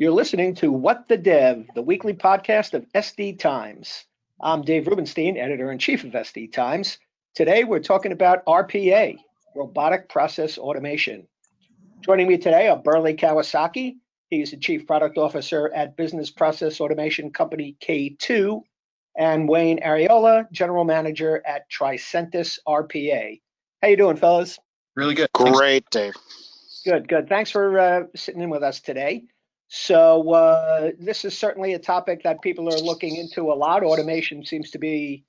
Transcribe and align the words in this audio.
You're 0.00 0.12
listening 0.12 0.54
to 0.54 0.70
What 0.70 1.08
the 1.08 1.16
Dev, 1.16 1.66
the 1.74 1.82
weekly 1.82 2.14
podcast 2.14 2.72
of 2.72 2.86
SD 2.92 3.36
Times. 3.36 4.04
I'm 4.40 4.62
Dave 4.62 4.86
Rubinstein, 4.86 5.36
editor 5.36 5.72
in 5.72 5.80
chief 5.80 6.04
of 6.04 6.12
SD 6.12 6.52
Times. 6.52 6.98
Today 7.34 7.64
we're 7.64 7.80
talking 7.80 8.12
about 8.12 8.46
RPA, 8.46 9.16
robotic 9.56 10.08
process 10.08 10.56
automation. 10.56 11.26
Joining 12.02 12.28
me 12.28 12.38
today 12.38 12.68
are 12.68 12.76
Burley 12.76 13.14
Kawasaki. 13.14 13.96
He's 14.30 14.52
the 14.52 14.56
chief 14.56 14.86
product 14.86 15.18
officer 15.18 15.68
at 15.74 15.96
business 15.96 16.30
process 16.30 16.80
automation 16.80 17.32
company 17.32 17.76
K2, 17.80 18.62
and 19.16 19.48
Wayne 19.48 19.80
Ariola, 19.80 20.48
general 20.52 20.84
manager 20.84 21.42
at 21.44 21.68
Tricentis 21.68 22.60
RPA. 22.68 23.40
How 23.82 23.88
you 23.88 23.96
doing, 23.96 24.16
fellas? 24.16 24.60
Really 24.94 25.16
good. 25.16 25.32
Great, 25.32 25.90
Dave. 25.90 26.14
Good, 26.84 27.08
good. 27.08 27.28
Thanks 27.28 27.50
for 27.50 27.80
uh, 27.80 28.02
sitting 28.14 28.42
in 28.42 28.50
with 28.50 28.62
us 28.62 28.80
today. 28.80 29.24
So 29.68 30.32
uh, 30.32 30.90
this 30.98 31.24
is 31.26 31.36
certainly 31.36 31.74
a 31.74 31.78
topic 31.78 32.22
that 32.22 32.40
people 32.40 32.68
are 32.72 32.78
looking 32.78 33.16
into 33.16 33.52
a 33.52 33.54
lot. 33.54 33.84
Automation 33.84 34.44
seems 34.44 34.70
to 34.70 34.78
be 34.78 35.24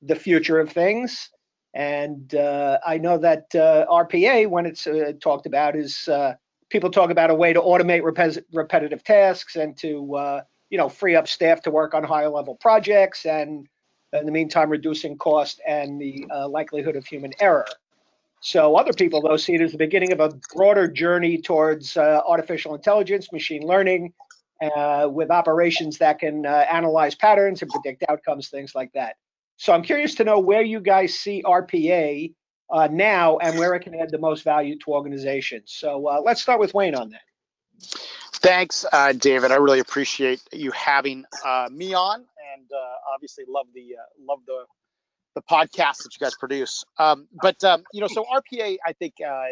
the 0.00 0.16
future 0.16 0.58
of 0.58 0.70
things, 0.70 1.28
and 1.74 2.34
uh, 2.34 2.78
I 2.84 2.96
know 2.98 3.18
that 3.18 3.54
uh, 3.54 3.86
RPA, 3.90 4.48
when 4.48 4.64
it's 4.64 4.86
uh, 4.86 5.12
talked 5.20 5.44
about, 5.44 5.76
is 5.76 6.08
uh, 6.08 6.34
people 6.70 6.90
talk 6.90 7.10
about 7.10 7.30
a 7.30 7.34
way 7.34 7.52
to 7.52 7.60
automate 7.60 8.02
repes- 8.02 8.38
repetitive 8.52 9.04
tasks 9.04 9.56
and 9.56 9.76
to 9.78 10.14
uh, 10.16 10.40
you 10.70 10.78
know 10.78 10.88
free 10.88 11.14
up 11.14 11.28
staff 11.28 11.60
to 11.62 11.70
work 11.70 11.92
on 11.92 12.02
higher 12.02 12.30
level 12.30 12.54
projects, 12.54 13.26
and 13.26 13.68
in 14.14 14.24
the 14.24 14.32
meantime 14.32 14.70
reducing 14.70 15.18
cost 15.18 15.60
and 15.66 16.00
the 16.00 16.26
likelihood 16.48 16.96
of 16.96 17.04
human 17.04 17.32
error. 17.40 17.66
So 18.42 18.74
other 18.74 18.92
people, 18.92 19.22
though, 19.22 19.36
see 19.36 19.54
it 19.54 19.60
as 19.60 19.70
the 19.70 19.78
beginning 19.78 20.12
of 20.12 20.18
a 20.18 20.30
broader 20.52 20.88
journey 20.88 21.40
towards 21.40 21.96
uh, 21.96 22.20
artificial 22.26 22.74
intelligence, 22.74 23.32
machine 23.32 23.62
learning, 23.62 24.12
uh, 24.60 25.08
with 25.08 25.30
operations 25.30 25.98
that 25.98 26.18
can 26.18 26.44
uh, 26.44 26.66
analyze 26.70 27.14
patterns 27.14 27.62
and 27.62 27.70
predict 27.70 28.04
outcomes, 28.08 28.48
things 28.48 28.74
like 28.74 28.90
that. 28.94 29.14
So 29.58 29.72
I'm 29.72 29.82
curious 29.82 30.16
to 30.16 30.24
know 30.24 30.40
where 30.40 30.62
you 30.62 30.80
guys 30.80 31.16
see 31.16 31.44
RPA 31.46 32.34
uh, 32.68 32.88
now 32.90 33.38
and 33.38 33.56
where 33.60 33.74
it 33.74 33.80
can 33.84 33.94
add 33.94 34.10
the 34.10 34.18
most 34.18 34.42
value 34.42 34.76
to 34.76 34.90
organizations. 34.90 35.72
So 35.76 36.08
uh, 36.08 36.20
let's 36.24 36.42
start 36.42 36.58
with 36.58 36.74
Wayne 36.74 36.96
on 36.96 37.10
that. 37.10 37.20
Thanks, 38.34 38.84
uh, 38.92 39.12
David. 39.12 39.52
I 39.52 39.56
really 39.56 39.78
appreciate 39.78 40.42
you 40.50 40.72
having 40.72 41.24
me 41.70 41.94
on, 41.94 42.20
and 42.20 42.70
obviously 43.14 43.44
love 43.48 43.66
the 43.72 43.94
love 44.26 44.40
the 44.46 44.64
the 45.34 45.42
podcast 45.42 46.02
that 46.02 46.10
you 46.14 46.24
guys 46.24 46.34
produce. 46.34 46.84
Um, 46.98 47.28
but 47.40 47.62
um, 47.64 47.84
you 47.92 48.00
know, 48.00 48.08
so 48.08 48.24
RPA, 48.24 48.78
I 48.84 48.92
think 48.92 49.14
uh, 49.26 49.44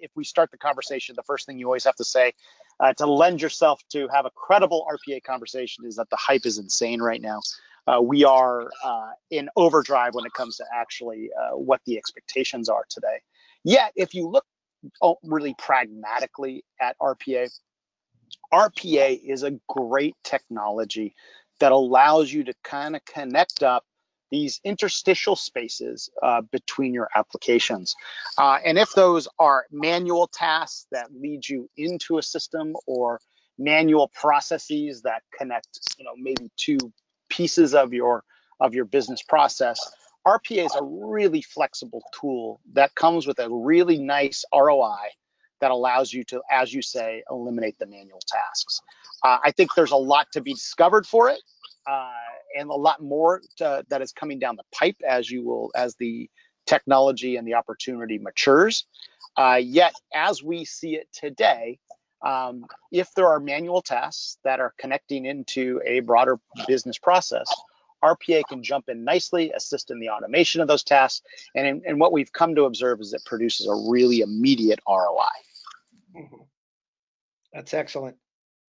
if 0.00 0.10
we 0.14 0.24
start 0.24 0.50
the 0.50 0.58
conversation, 0.58 1.14
the 1.16 1.22
first 1.22 1.46
thing 1.46 1.58
you 1.58 1.66
always 1.66 1.84
have 1.84 1.96
to 1.96 2.04
say 2.04 2.32
uh, 2.80 2.92
to 2.94 3.06
lend 3.06 3.42
yourself 3.42 3.82
to 3.90 4.08
have 4.08 4.26
a 4.26 4.30
credible 4.30 4.86
RPA 4.90 5.22
conversation 5.22 5.84
is 5.84 5.96
that 5.96 6.10
the 6.10 6.16
hype 6.16 6.46
is 6.46 6.58
insane 6.58 7.00
right 7.00 7.20
now. 7.20 7.40
Uh, 7.86 8.00
we 8.02 8.24
are 8.24 8.68
uh, 8.84 9.10
in 9.30 9.48
overdrive 9.56 10.14
when 10.14 10.26
it 10.26 10.32
comes 10.34 10.56
to 10.58 10.64
actually 10.74 11.30
uh, 11.38 11.56
what 11.56 11.80
the 11.86 11.96
expectations 11.96 12.68
are 12.68 12.84
today. 12.88 13.20
Yet, 13.64 13.92
if 13.96 14.14
you 14.14 14.28
look 14.28 14.44
oh, 15.02 15.16
really 15.22 15.54
pragmatically 15.58 16.64
at 16.80 16.96
RPA, 16.98 17.50
RPA 18.52 19.20
is 19.24 19.42
a 19.42 19.58
great 19.68 20.14
technology 20.22 21.14
that 21.60 21.72
allows 21.72 22.32
you 22.32 22.44
to 22.44 22.54
kind 22.62 22.94
of 22.94 23.04
connect 23.04 23.62
up 23.62 23.84
these 24.30 24.60
interstitial 24.64 25.36
spaces 25.36 26.10
uh, 26.22 26.40
between 26.52 26.94
your 26.94 27.08
applications. 27.14 27.94
Uh, 28.36 28.58
and 28.64 28.78
if 28.78 28.92
those 28.92 29.28
are 29.38 29.66
manual 29.70 30.26
tasks 30.26 30.86
that 30.92 31.08
lead 31.14 31.48
you 31.48 31.68
into 31.76 32.18
a 32.18 32.22
system 32.22 32.74
or 32.86 33.20
manual 33.58 34.08
processes 34.08 35.02
that 35.02 35.22
connect, 35.36 35.80
you 35.98 36.04
know, 36.04 36.14
maybe 36.16 36.50
two 36.56 36.78
pieces 37.28 37.74
of 37.74 37.92
your 37.92 38.24
of 38.60 38.74
your 38.74 38.84
business 38.84 39.22
process, 39.22 39.78
RPA 40.26 40.66
is 40.66 40.74
a 40.74 40.82
really 40.82 41.42
flexible 41.42 42.02
tool 42.18 42.60
that 42.72 42.94
comes 42.94 43.26
with 43.26 43.38
a 43.38 43.48
really 43.48 43.98
nice 43.98 44.44
ROI 44.52 44.96
that 45.60 45.70
allows 45.70 46.12
you 46.12 46.24
to, 46.24 46.42
as 46.50 46.72
you 46.72 46.82
say, 46.82 47.22
eliminate 47.30 47.78
the 47.78 47.86
manual 47.86 48.20
tasks. 48.26 48.80
Uh, 49.24 49.38
I 49.44 49.50
think 49.52 49.74
there's 49.74 49.90
a 49.90 49.96
lot 49.96 50.28
to 50.32 50.40
be 50.40 50.54
discovered 50.54 51.06
for 51.06 51.30
it. 51.30 51.40
Uh, 51.88 52.10
and 52.56 52.70
a 52.70 52.74
lot 52.74 53.02
more 53.02 53.42
to, 53.56 53.84
that 53.88 54.02
is 54.02 54.12
coming 54.12 54.38
down 54.38 54.56
the 54.56 54.64
pipe 54.72 54.96
as 55.06 55.30
you 55.30 55.44
will 55.44 55.70
as 55.74 55.94
the 55.96 56.30
technology 56.66 57.36
and 57.36 57.46
the 57.46 57.54
opportunity 57.54 58.18
matures. 58.18 58.86
Uh, 59.36 59.60
yet, 59.62 59.94
as 60.14 60.42
we 60.42 60.64
see 60.64 60.94
it 60.96 61.08
today, 61.12 61.78
um, 62.22 62.64
if 62.90 63.12
there 63.14 63.28
are 63.28 63.38
manual 63.38 63.80
tasks 63.80 64.38
that 64.44 64.60
are 64.60 64.74
connecting 64.78 65.24
into 65.24 65.80
a 65.84 66.00
broader 66.00 66.38
business 66.66 66.98
process, 66.98 67.46
RPA 68.02 68.42
can 68.48 68.62
jump 68.62 68.88
in 68.88 69.04
nicely, 69.04 69.52
assist 69.52 69.90
in 69.90 70.00
the 70.00 70.10
automation 70.10 70.60
of 70.60 70.68
those 70.68 70.84
tasks, 70.84 71.24
and, 71.54 71.66
in, 71.66 71.82
and 71.86 72.00
what 72.00 72.12
we've 72.12 72.32
come 72.32 72.54
to 72.54 72.64
observe 72.64 73.00
is 73.00 73.12
it 73.12 73.24
produces 73.24 73.66
a 73.66 73.90
really 73.90 74.20
immediate 74.20 74.80
ROI. 74.88 75.26
Mm-hmm. 76.16 76.42
That's 77.52 77.74
excellent. 77.74 78.16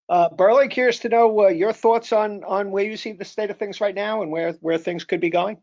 Uh, 0.09 0.31
Burley, 0.31 0.69
curious 0.69 1.01
to 1.01 1.09
know 1.09 1.45
uh, 1.45 1.49
your 1.49 1.73
thoughts 1.73 2.13
on 2.13 2.43
on 2.45 2.71
where 2.71 2.85
you 2.85 2.97
see 2.97 3.13
the 3.13 3.25
state 3.25 3.51
of 3.51 3.59
things 3.59 3.81
right 3.81 3.95
now 3.95 4.23
and 4.23 4.31
where 4.31 4.53
where 4.61 4.79
things 4.79 5.05
could 5.05 5.21
be 5.21 5.31
going. 5.31 5.59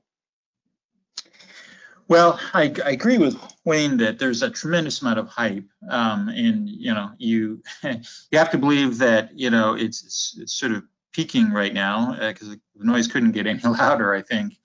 Well, 2.07 2.39
I, 2.53 2.71
I 2.85 2.91
agree 2.91 3.17
with 3.17 3.35
Wayne 3.63 3.97
that 3.97 4.19
there's 4.19 4.43
a 4.43 4.51
tremendous 4.51 5.01
amount 5.01 5.17
of 5.17 5.27
hype, 5.27 5.65
um, 5.89 6.29
and 6.29 6.69
you 6.69 6.93
know 6.93 7.11
you 7.17 7.63
you 7.83 8.37
have 8.37 8.51
to 8.51 8.59
believe 8.59 8.99
that 8.99 9.37
you 9.37 9.49
know 9.49 9.73
it's 9.73 10.03
it's, 10.03 10.37
it's 10.39 10.53
sort 10.53 10.73
of 10.73 10.83
peaking 11.13 11.51
right 11.51 11.73
now 11.73 12.11
because 12.11 12.49
uh, 12.49 12.55
the 12.75 12.85
noise 12.85 13.07
couldn't 13.07 13.31
get 13.31 13.47
any 13.47 13.59
louder, 13.63 14.13
I 14.13 14.21
think. 14.21 14.59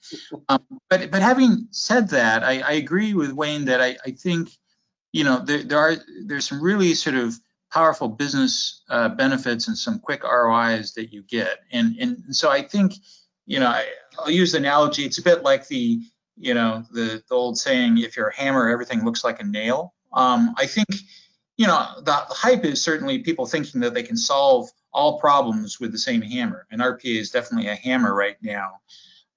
Um, 0.50 0.62
but 0.90 1.10
but 1.10 1.22
having 1.22 1.68
said 1.70 2.10
that, 2.10 2.44
I, 2.44 2.60
I 2.60 2.72
agree 2.72 3.14
with 3.14 3.32
Wayne 3.32 3.64
that 3.66 3.80
I, 3.80 3.96
I 4.04 4.10
think 4.10 4.50
you 5.12 5.24
know 5.24 5.42
there, 5.42 5.62
there 5.62 5.78
are 5.78 5.96
there's 6.26 6.46
some 6.46 6.62
really 6.62 6.92
sort 6.92 7.16
of 7.16 7.34
powerful 7.72 8.08
business 8.08 8.82
uh, 8.88 9.08
benefits 9.08 9.68
and 9.68 9.76
some 9.76 9.98
quick 9.98 10.24
ROIs 10.24 10.92
that 10.94 11.12
you 11.12 11.22
get. 11.22 11.60
And 11.72 11.96
and 11.98 12.36
so 12.36 12.50
I 12.50 12.62
think, 12.62 12.94
you 13.46 13.60
know, 13.60 13.68
I, 13.68 13.86
will 14.18 14.30
use 14.30 14.52
the 14.52 14.58
analogy. 14.58 15.04
It's 15.04 15.18
a 15.18 15.22
bit 15.22 15.42
like 15.42 15.66
the, 15.68 16.00
you 16.36 16.54
know, 16.54 16.84
the, 16.92 17.22
the 17.28 17.34
old 17.34 17.58
saying, 17.58 17.98
if 17.98 18.16
you're 18.16 18.28
a 18.28 18.36
hammer, 18.36 18.68
everything 18.68 19.04
looks 19.04 19.24
like 19.24 19.40
a 19.40 19.44
nail. 19.44 19.94
Um, 20.12 20.54
I 20.58 20.66
think, 20.66 20.88
you 21.56 21.66
know, 21.66 21.86
the 22.02 22.12
hype 22.12 22.64
is 22.64 22.82
certainly 22.82 23.20
people 23.20 23.46
thinking 23.46 23.80
that 23.82 23.94
they 23.94 24.02
can 24.02 24.16
solve 24.16 24.68
all 24.92 25.20
problems 25.20 25.78
with 25.78 25.92
the 25.92 25.98
same 25.98 26.22
hammer. 26.22 26.66
And 26.70 26.80
RPA 26.80 27.18
is 27.20 27.30
definitely 27.30 27.68
a 27.68 27.76
hammer 27.76 28.14
right 28.14 28.36
now. 28.42 28.80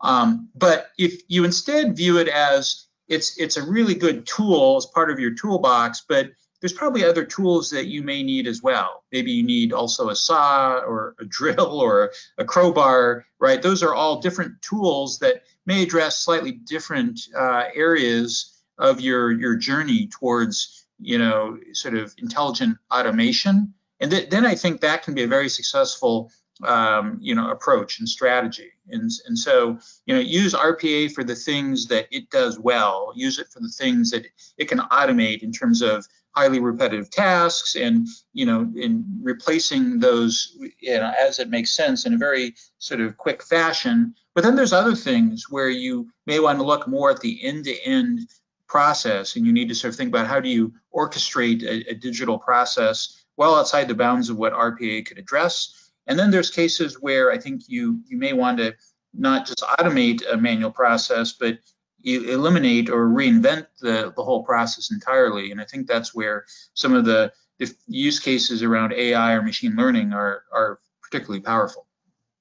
Um, 0.01 0.49
but 0.55 0.87
if 0.97 1.21
you 1.27 1.45
instead 1.45 1.95
view 1.95 2.17
it 2.17 2.27
as 2.27 2.87
it's 3.07 3.37
it's 3.37 3.57
a 3.57 3.65
really 3.65 3.95
good 3.95 4.25
tool 4.25 4.77
as 4.77 4.85
part 4.85 5.11
of 5.11 5.19
your 5.19 5.33
toolbox, 5.33 6.03
but 6.07 6.31
there's 6.63 6.71
probably 6.71 7.03
other 7.03 7.25
tools 7.25 7.69
that 7.71 7.87
you 7.87 8.01
may 8.01 8.23
need 8.23 8.47
as 8.47 8.63
well. 8.63 9.03
Maybe 9.11 9.33
you 9.33 9.43
need 9.43 9.73
also 9.73 10.07
a 10.07 10.15
saw 10.15 10.77
or 10.77 11.13
a 11.19 11.25
drill 11.25 11.81
or 11.81 12.13
a 12.37 12.45
crowbar, 12.45 13.25
right? 13.37 13.61
Those 13.61 13.83
are 13.83 13.93
all 13.93 14.21
different 14.21 14.61
tools 14.61 15.19
that 15.19 15.43
may 15.65 15.83
address 15.83 16.19
slightly 16.19 16.53
different 16.53 17.19
uh, 17.37 17.65
areas 17.75 18.61
of 18.77 19.01
your 19.01 19.33
your 19.33 19.57
journey 19.57 20.07
towards, 20.07 20.85
you 20.99 21.17
know, 21.17 21.59
sort 21.73 21.95
of 21.95 22.15
intelligent 22.17 22.77
automation. 22.89 23.73
And 23.99 24.09
th- 24.09 24.29
then 24.29 24.45
I 24.45 24.55
think 24.55 24.79
that 24.79 25.03
can 25.03 25.13
be 25.13 25.23
a 25.23 25.27
very 25.27 25.49
successful 25.49 26.31
um, 26.63 27.17
you 27.19 27.35
know 27.35 27.49
approach 27.49 27.99
and 27.99 28.07
strategy 28.07 28.71
and 28.89 29.09
and 29.25 29.37
so 29.37 29.79
you 30.05 30.13
know 30.13 30.21
use 30.21 30.53
RPA 30.53 31.11
for 31.11 31.23
the 31.23 31.35
things 31.35 31.87
that 31.87 32.05
it 32.11 32.29
does 32.29 32.59
well 32.59 33.11
use 33.15 33.39
it 33.39 33.47
for 33.47 33.59
the 33.59 33.69
things 33.69 34.11
that 34.11 34.27
it 34.57 34.69
can 34.69 34.77
automate 34.77 35.41
in 35.41 35.51
terms 35.51 35.81
of 35.81 36.07
highly 36.35 36.59
repetitive 36.59 37.09
tasks 37.09 37.75
and 37.75 38.07
you 38.33 38.45
know 38.45 38.71
in 38.75 39.05
replacing 39.21 39.99
those 39.99 40.57
you 40.79 40.97
know 40.97 41.13
as 41.19 41.39
it 41.39 41.49
makes 41.49 41.71
sense 41.71 42.05
in 42.05 42.13
a 42.13 42.17
very 42.17 42.55
sort 42.79 43.01
of 43.01 43.17
quick 43.17 43.43
fashion. 43.43 44.13
But 44.35 44.43
then 44.43 44.55
there's 44.55 44.73
other 44.73 44.95
things 44.95 45.45
where 45.49 45.69
you 45.69 46.09
may 46.25 46.39
want 46.39 46.57
to 46.57 46.65
look 46.65 46.87
more 46.87 47.11
at 47.11 47.19
the 47.19 47.43
end-to-end 47.43 48.21
process 48.67 49.35
and 49.35 49.45
you 49.45 49.53
need 49.53 49.69
to 49.69 49.75
sort 49.75 49.93
of 49.93 49.97
think 49.97 50.09
about 50.09 50.25
how 50.25 50.39
do 50.39 50.49
you 50.49 50.73
orchestrate 50.95 51.61
a, 51.61 51.91
a 51.91 51.93
digital 51.93 52.39
process 52.39 53.23
well 53.37 53.55
outside 53.55 53.87
the 53.87 53.93
bounds 53.93 54.29
of 54.31 54.37
what 54.37 54.53
RPA 54.53 55.05
could 55.05 55.19
address. 55.19 55.91
And 56.07 56.17
then 56.17 56.31
there's 56.31 56.49
cases 56.49 56.99
where 56.99 57.31
I 57.31 57.37
think 57.37 57.61
you 57.67 58.01
you 58.07 58.17
may 58.17 58.33
want 58.33 58.57
to 58.57 58.73
not 59.13 59.45
just 59.45 59.61
automate 59.61 60.23
a 60.31 60.35
manual 60.35 60.71
process 60.71 61.33
but 61.33 61.59
eliminate 62.03 62.89
or 62.89 63.07
reinvent 63.07 63.67
the, 63.79 64.13
the 64.15 64.23
whole 64.23 64.43
process 64.43 64.91
entirely. 64.91 65.51
And 65.51 65.61
I 65.61 65.65
think 65.65 65.87
that's 65.87 66.13
where 66.13 66.45
some 66.73 66.93
of 66.93 67.05
the, 67.05 67.31
the 67.59 67.73
use 67.87 68.19
cases 68.19 68.63
around 68.63 68.93
AI 68.93 69.33
or 69.33 69.41
machine 69.41 69.75
learning 69.75 70.13
are, 70.13 70.43
are 70.51 70.79
particularly 71.01 71.41
powerful. 71.41 71.87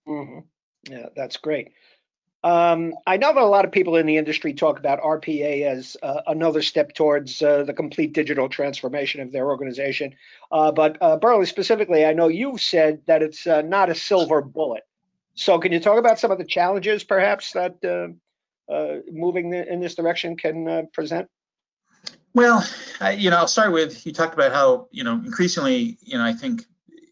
Mm-hmm. 0.06 0.41
Yeah, 0.93 1.06
that's 1.14 1.37
great. 1.37 1.73
Um, 2.44 2.94
I 3.06 3.19
know 3.19 3.32
that 3.32 3.43
a 3.43 3.47
lot 3.47 3.64
of 3.64 3.70
people 3.70 3.94
in 3.97 4.06
the 4.06 4.17
industry 4.17 4.53
talk 4.53 4.81
about 4.81 5.00
RPA 5.00 5.64
as 5.64 5.97
uh, 6.03 6.23
another 6.26 6.61
step 6.61 6.93
towards 6.93 7.41
uh, 7.41 7.62
the 7.62 7.73
complete 7.73 8.14
digital 8.14 8.49
transformation 8.49 9.20
of 9.20 9.31
their 9.31 9.49
organization. 9.49 10.17
Uh, 10.50 10.73
but 10.73 10.99
uh, 11.00 11.19
Burley, 11.19 11.47
specifically, 11.47 12.05
I 12.05 12.14
know 12.14 12.26
you've 12.26 12.61
said 12.61 13.03
that 13.06 13.23
it's 13.23 13.47
uh, 13.47 13.62
not 13.62 13.91
a 13.91 13.94
silver 13.94 14.43
bullet. 14.43 14.82
So, 15.35 15.59
can 15.61 15.73
you 15.73 15.81
talk 15.81 15.99
about 15.99 16.19
some 16.19 16.31
of 16.31 16.38
the 16.38 16.44
challenges, 16.44 17.05
perhaps, 17.05 17.53
that 17.53 17.82
uh, 17.85 18.12
Uh, 18.73 19.01
moving 19.11 19.53
in 19.53 19.81
this 19.81 19.95
direction 19.95 20.37
can 20.37 20.69
uh, 20.69 20.83
present? 20.93 21.29
Well, 22.35 22.67
I, 23.01 23.13
you 23.13 23.31
know, 23.31 23.37
I'll 23.37 23.49
start 23.49 23.73
with 23.73 24.07
you 24.07 24.13
talked 24.13 24.35
about 24.35 24.53
how 24.53 24.89
you 24.91 25.05
know 25.05 25.15
increasingly, 25.15 25.99
you 26.01 26.17
know, 26.17 26.25
I 26.25 26.33
think 26.33 26.63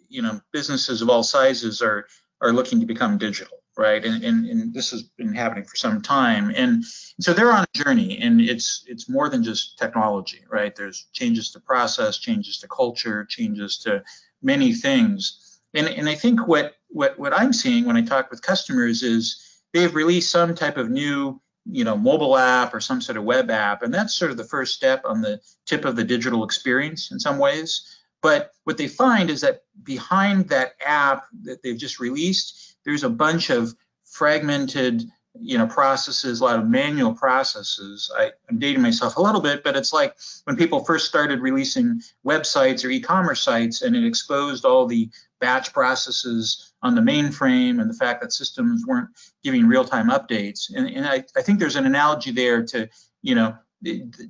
you 0.09 0.23
know 0.23 0.41
businesses 0.53 1.03
of 1.03 1.11
all 1.11 1.23
sizes 1.23 1.83
are 1.83 2.07
are 2.41 2.53
looking 2.53 2.81
to 2.81 2.87
become 2.87 3.19
digital 3.19 3.61
right? 3.81 4.05
And, 4.05 4.23
and, 4.23 4.47
and 4.47 4.75
this 4.75 4.91
has 4.91 5.03
been 5.03 5.33
happening 5.33 5.65
for 5.65 5.75
some 5.77 6.03
time. 6.03 6.53
And 6.55 6.85
so 7.19 7.33
they're 7.33 7.53
on 7.53 7.65
a 7.65 7.79
journey 7.79 8.19
and 8.19 8.39
it's 8.39 8.85
it's 8.87 9.09
more 9.09 9.31
than 9.31 9.43
just 9.43 9.79
technology, 9.79 10.45
right? 10.51 10.77
There's 10.77 11.07
changes 11.13 11.51
to 11.53 11.61
process, 11.61 12.19
changes 12.19 12.59
to 12.59 12.69
culture, 12.69 13.25
changes 13.25 13.79
to 13.79 14.03
many 14.43 14.75
things. 14.75 15.61
And, 15.73 15.89
and 15.89 16.11
I 16.11 16.15
think 16.15 16.47
what, 16.47 16.75
what, 16.89 17.19
what 17.19 17.33
I'm 17.33 17.55
seeing 17.55 17.87
when 17.87 17.97
I 17.97 18.03
talk 18.03 18.31
with 18.31 18.43
customers 18.43 19.03
is 19.03 19.63
they've 19.73 19.95
released 19.95 20.31
some 20.31 20.55
type 20.55 20.77
of 20.77 20.91
new 20.91 21.41
you 21.67 21.85
know 21.85 21.97
mobile 21.97 22.37
app 22.37 22.75
or 22.75 22.81
some 22.81 23.01
sort 23.01 23.19
of 23.19 23.25
web 23.25 23.51
app 23.51 23.83
and 23.83 23.93
that's 23.93 24.15
sort 24.15 24.31
of 24.31 24.37
the 24.37 24.45
first 24.45 24.75
step 24.75 25.03
on 25.05 25.21
the 25.21 25.41
tip 25.67 25.85
of 25.85 25.97
the 25.97 26.05
digital 26.05 26.45
experience 26.45 27.11
in 27.11 27.19
some 27.21 27.39
ways. 27.39 27.97
But 28.23 28.53
what 28.65 28.77
they 28.77 28.89
find 28.89 29.31
is 29.31 29.41
that 29.41 29.63
behind 29.83 30.49
that 30.49 30.73
app 30.85 31.25
that 31.43 31.63
they've 31.63 31.77
just 31.79 32.01
released 32.01 32.77
there's 32.85 33.05
a 33.05 33.11
bunch 33.11 33.51
of 33.51 33.75
fragmented 34.05 35.05
you 35.41 35.59
know 35.59 35.67
processes 35.67 36.41
a 36.41 36.45
lot 36.45 36.59
of 36.59 36.69
manual 36.69 37.15
processes. 37.15 38.11
I, 38.17 38.33
am 38.51 38.59
dating 38.59 38.83
myself 38.83 39.17
a 39.17 39.23
little 39.23 39.41
bit 39.41 39.65
but 39.65 39.77
it's 39.77 39.93
like 39.93 40.15
when 40.45 40.57
people 40.57 40.85
first 40.85 41.07
started 41.07 41.41
releasing 41.41 42.01
websites 42.27 42.85
or 42.85 42.91
e-commerce 42.91 43.41
sites 43.41 43.83
and 43.83 43.97
it 43.97 44.05
exposed 44.05 44.65
all 44.65 44.87
the 44.87 45.11
batch 45.41 45.73
processes 45.73 46.73
on 46.83 46.95
the 46.95 47.01
mainframe 47.01 47.81
and 47.81 47.89
the 47.89 47.95
fact 47.95 48.21
that 48.21 48.33
systems 48.33 48.85
weren't 48.87 49.09
giving 49.43 49.67
real-time 49.67 50.11
updates. 50.11 50.71
And, 50.75 50.87
and 50.89 51.07
I, 51.07 51.25
I 51.37 51.43
think 51.43 51.59
there's 51.59 51.77
an 51.77 51.87
analogy 51.87 52.31
there 52.33 52.65
to 52.67 52.89
you 53.23 53.35
know 53.35 53.57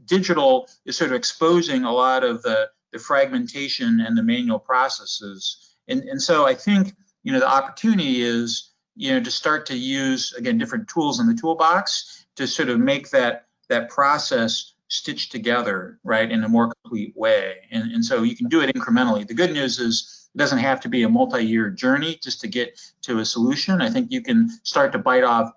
digital 0.05 0.69
is 0.87 0.97
sort 0.97 1.11
of 1.11 1.17
exposing 1.17 1.85
a 1.85 1.93
lot 1.93 2.23
of 2.23 2.43
the, 2.43 2.71
the 2.93 2.99
fragmentation 2.99 4.01
and 4.01 4.17
the 4.17 4.23
manual 4.23 4.61
processes. 4.61 5.75
And, 5.89 6.03
and 6.05 6.23
so 6.23 6.47
i 6.47 6.55
think 6.55 6.95
you 7.23 7.33
know, 7.33 7.41
the 7.41 7.49
opportunity 7.49 8.23
is, 8.23 8.70
you 9.01 9.15
know, 9.15 9.21
to 9.21 9.31
start 9.31 9.65
to 9.65 9.77
use 9.77 10.35
again 10.35 10.59
different 10.59 10.87
tools 10.87 11.21
in 11.21 11.27
the 11.27 11.35
toolbox 11.35 12.27
to 12.37 12.47
sort 12.47 12.69
of 12.69 12.79
make 12.79 13.09
that 13.11 13.47
that 13.71 13.89
process 13.89 14.75
stitched 14.89 15.33
together, 15.33 15.99
right, 16.05 16.31
in 16.31 16.45
a 16.45 16.49
more 16.49 16.71
complete 16.83 17.17
way. 17.17 17.55
And, 17.71 17.93
and 17.93 18.05
so 18.05 18.25
you 18.25 18.37
can 18.37 18.49
do 18.49 18.61
it 18.61 18.75
incrementally. 18.75 19.27
The 19.27 19.35
good 19.35 19.53
news 19.53 19.79
is 19.79 20.29
it 20.35 20.39
doesn't 20.39 20.59
have 20.59 20.81
to 20.81 20.89
be 20.89 21.05
a 21.05 21.09
multi-year 21.09 21.71
journey 21.71 22.19
just 22.23 22.43
to 22.43 22.49
get 22.49 22.79
to 23.03 23.21
a 23.21 23.25
solution. 23.25 23.81
I 23.81 23.89
think 23.89 24.11
you 24.11 24.21
can 24.21 24.51
start 24.65 24.93
to 24.93 24.99
bite 24.99 25.25
off 25.25 25.51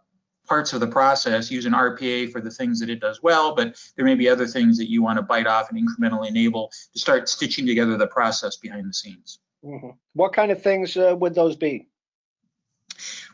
parts 0.47 0.71
of 0.71 0.79
the 0.79 0.87
process, 0.87 1.51
use 1.51 1.65
an 1.65 1.73
RPA 1.73 2.31
for 2.31 2.39
the 2.39 2.51
things 2.51 2.79
that 2.79 2.89
it 2.89 3.01
does 3.01 3.21
well, 3.21 3.55
but 3.55 3.75
there 3.97 4.05
may 4.05 4.15
be 4.15 4.29
other 4.29 4.47
things 4.47 4.77
that 4.77 4.89
you 4.89 5.01
want 5.01 5.17
to 5.17 5.23
bite 5.23 5.47
off 5.47 5.69
and 5.69 5.77
incrementally 5.77 6.29
enable 6.29 6.71
to 6.93 6.99
start 6.99 7.27
stitching 7.27 7.65
together 7.65 7.97
the 7.97 8.07
process 8.07 8.55
behind 8.55 8.87
the 8.87 8.93
scenes. 8.93 9.39
Mm-hmm. 9.65 9.89
What 10.13 10.33
kind 10.33 10.51
of 10.51 10.61
things 10.61 10.95
uh, 10.95 11.15
would 11.17 11.33
those 11.35 11.55
be? 11.55 11.87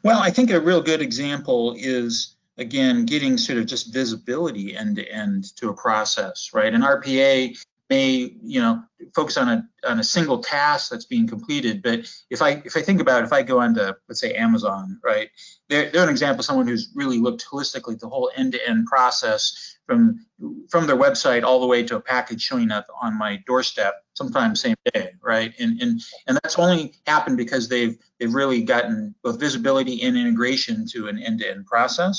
Well, 0.03 0.19
I 0.19 0.29
think 0.29 0.51
a 0.51 0.59
real 0.59 0.81
good 0.81 1.01
example 1.01 1.75
is 1.77 2.35
again 2.57 3.05
getting 3.05 3.37
sort 3.37 3.57
of 3.57 3.65
just 3.65 3.93
visibility 3.93 4.75
end 4.75 4.97
to 4.97 5.07
end 5.07 5.55
to 5.57 5.69
a 5.69 5.73
process, 5.73 6.51
right? 6.53 6.73
An 6.73 6.81
RPA 6.81 7.57
may 7.89 8.35
you 8.43 8.61
know 8.61 8.83
focus 9.15 9.37
on 9.37 9.49
a 9.49 9.67
on 9.85 9.99
a 9.99 10.03
single 10.03 10.39
task 10.39 10.91
that's 10.91 11.05
being 11.05 11.27
completed 11.27 11.81
but 11.81 12.01
if 12.29 12.41
i 12.41 12.61
if 12.63 12.77
i 12.77 12.81
think 12.81 13.01
about 13.01 13.23
it, 13.23 13.25
if 13.25 13.33
i 13.33 13.41
go 13.41 13.59
onto 13.59 13.91
let's 14.07 14.19
say 14.21 14.33
amazon 14.33 14.99
right 15.03 15.29
they're, 15.69 15.89
they're 15.89 16.03
an 16.03 16.09
example 16.09 16.39
of 16.39 16.45
someone 16.45 16.67
who's 16.67 16.91
really 16.93 17.17
looked 17.17 17.45
holistically 17.45 17.93
at 17.93 17.99
the 17.99 18.07
whole 18.07 18.29
end-to-end 18.35 18.85
process 18.85 19.77
from 19.85 20.25
from 20.69 20.85
their 20.85 20.97
website 20.97 21.43
all 21.43 21.59
the 21.59 21.67
way 21.67 21.83
to 21.83 21.95
a 21.95 22.01
package 22.01 22.41
showing 22.41 22.71
up 22.71 22.85
on 23.01 23.17
my 23.17 23.41
doorstep 23.47 24.03
sometimes 24.19 24.61
same 24.61 24.75
day 24.93 25.11
right 25.21 25.53
and 25.59 25.81
and 25.81 26.01
and 26.27 26.39
that's 26.43 26.57
only 26.59 26.93
happened 27.07 27.37
because 27.37 27.67
they've 27.67 27.97
they've 28.19 28.33
really 28.41 28.61
gotten 28.61 29.15
both 29.23 29.39
visibility 29.39 29.95
and 30.03 30.17
integration 30.17 30.85
to 30.93 31.07
an 31.07 31.17
end-to-end 31.17 31.65
process 31.65 32.15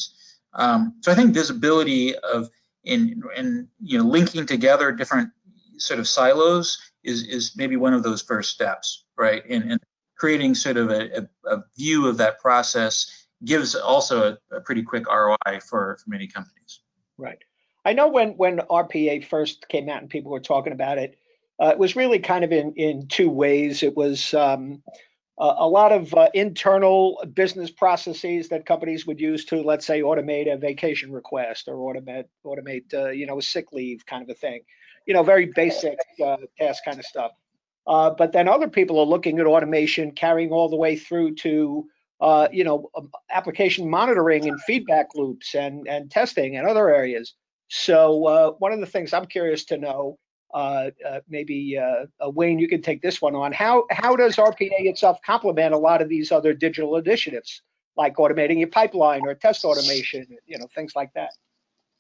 um, 0.55 0.94
so 1.02 1.12
i 1.12 1.14
think 1.14 1.35
visibility 1.35 2.17
of 2.35 2.49
in 2.85 3.23
and 3.37 3.69
you 3.81 3.99
know 3.99 4.05
linking 4.05 4.47
together 4.47 4.91
different 4.91 5.29
sort 5.79 6.00
of 6.00 6.08
silos 6.08 6.91
is 7.02 7.26
is 7.26 7.56
maybe 7.56 7.76
one 7.76 7.94
of 7.94 8.02
those 8.02 8.23
first 8.23 8.50
steps, 8.50 9.05
right? 9.17 9.43
And, 9.49 9.73
and 9.73 9.81
creating 10.17 10.55
sort 10.55 10.76
of 10.76 10.91
a, 10.91 11.19
a, 11.19 11.55
a, 11.56 11.64
view 11.76 12.06
of 12.06 12.19
that 12.19 12.38
process 12.41 13.26
gives 13.44 13.75
also 13.75 14.37
a, 14.50 14.56
a 14.56 14.61
pretty 14.61 14.82
quick 14.82 15.08
ROI 15.08 15.61
for, 15.67 15.97
for 15.97 16.05
many 16.11 16.26
companies. 16.26 16.81
Right. 17.17 17.38
I 17.87 17.94
know 17.94 18.08
when 18.08 18.32
when 18.32 18.58
RPA 18.58 19.25
first 19.25 19.67
came 19.69 19.88
out 19.88 20.02
and 20.02 20.11
people 20.11 20.31
were 20.31 20.41
talking 20.41 20.73
about 20.73 20.99
it, 20.99 21.19
uh, 21.61 21.69
it 21.69 21.79
was 21.79 21.97
really 21.97 22.19
kind 22.19 22.45
of 22.45 22.53
in 22.53 22.73
in 22.75 23.07
two 23.09 23.31
ways. 23.31 23.83
It 23.83 23.97
was 23.97 24.35
um, 24.35 24.83
a 25.39 25.67
lot 25.67 25.93
of 25.93 26.12
uh, 26.15 26.29
internal 26.35 27.23
business 27.33 27.71
processes 27.71 28.49
that 28.51 28.67
companies 28.67 29.07
would 29.07 29.19
use 29.19 29.47
to, 29.47 29.62
let's 29.62 29.87
say, 29.87 30.03
automate 30.03 30.53
a 30.53 30.59
vacation 30.59 31.12
request 31.12 31.69
or 31.69 31.77
automate 31.77 32.27
automate 32.45 32.93
uh, 32.95 33.09
you 33.09 33.27
know 33.27 33.39
a 33.39 33.43
sick 33.43 33.73
leave 33.73 34.05
kind 34.07 34.23
of 34.23 34.29
a 34.29 34.35
thing 34.35 34.61
you 35.07 35.15
know, 35.15 35.23
very 35.23 35.47
basic 35.47 35.99
uh, 36.25 36.37
task 36.59 36.85
kind 36.85 36.99
of 36.99 37.05
stuff. 37.05 37.33
Uh, 37.87 38.11
but 38.11 38.33
then 38.33 38.49
other 38.49 38.69
people 38.69 38.99
are 39.01 39.07
looking 39.07 39.39
at 39.39 39.47
automation 39.47 40.12
carrying 40.12 40.51
all 40.51 40.69
the 40.69 40.77
way 40.77 40.97
through 40.97 41.35
to, 41.35 41.85
uh, 42.21 42.47
you 42.53 42.62
know, 42.62 42.89
um, 42.95 43.11
application 43.31 43.89
monitoring 43.89 44.49
and 44.49 44.61
feedback 44.62 45.09
loops 45.15 45.55
and, 45.55 45.89
and 45.89 46.11
testing 46.11 46.57
and 46.57 46.69
other 46.69 46.95
areas. 46.95 47.35
So 47.69 48.57
one 48.59 48.73
of 48.73 48.81
the 48.81 48.87
things 48.87 49.12
I'm 49.12 49.27
curious 49.27 49.65
to 49.67 49.79
know, 49.79 50.19
uh, 50.52 50.91
uh, 51.06 51.20
maybe 51.29 51.79
Wayne, 52.20 52.58
you 52.58 52.69
can 52.69 52.82
take 52.82 53.02
this 53.02 53.20
one 53.20 53.35
on. 53.35 53.52
How 53.52 53.85
how 53.91 54.17
does 54.17 54.37
RPA 54.37 54.81
itself 54.87 55.19
complement 55.25 55.75
a 55.75 55.79
lot 55.79 56.02
of 56.02 56.08
these 56.08 56.32
other 56.32 56.52
digital 56.55 56.97
initiatives, 56.97 57.62
like 57.97 58.17
automating 58.17 58.58
your 58.58 58.69
pipeline 58.69 59.23
or 59.23 59.35
test 59.35 59.64
automation, 59.64 60.26
you 60.47 60.58
know, 60.58 60.67
things 60.75 60.93
like 60.94 61.12
that? 61.14 61.31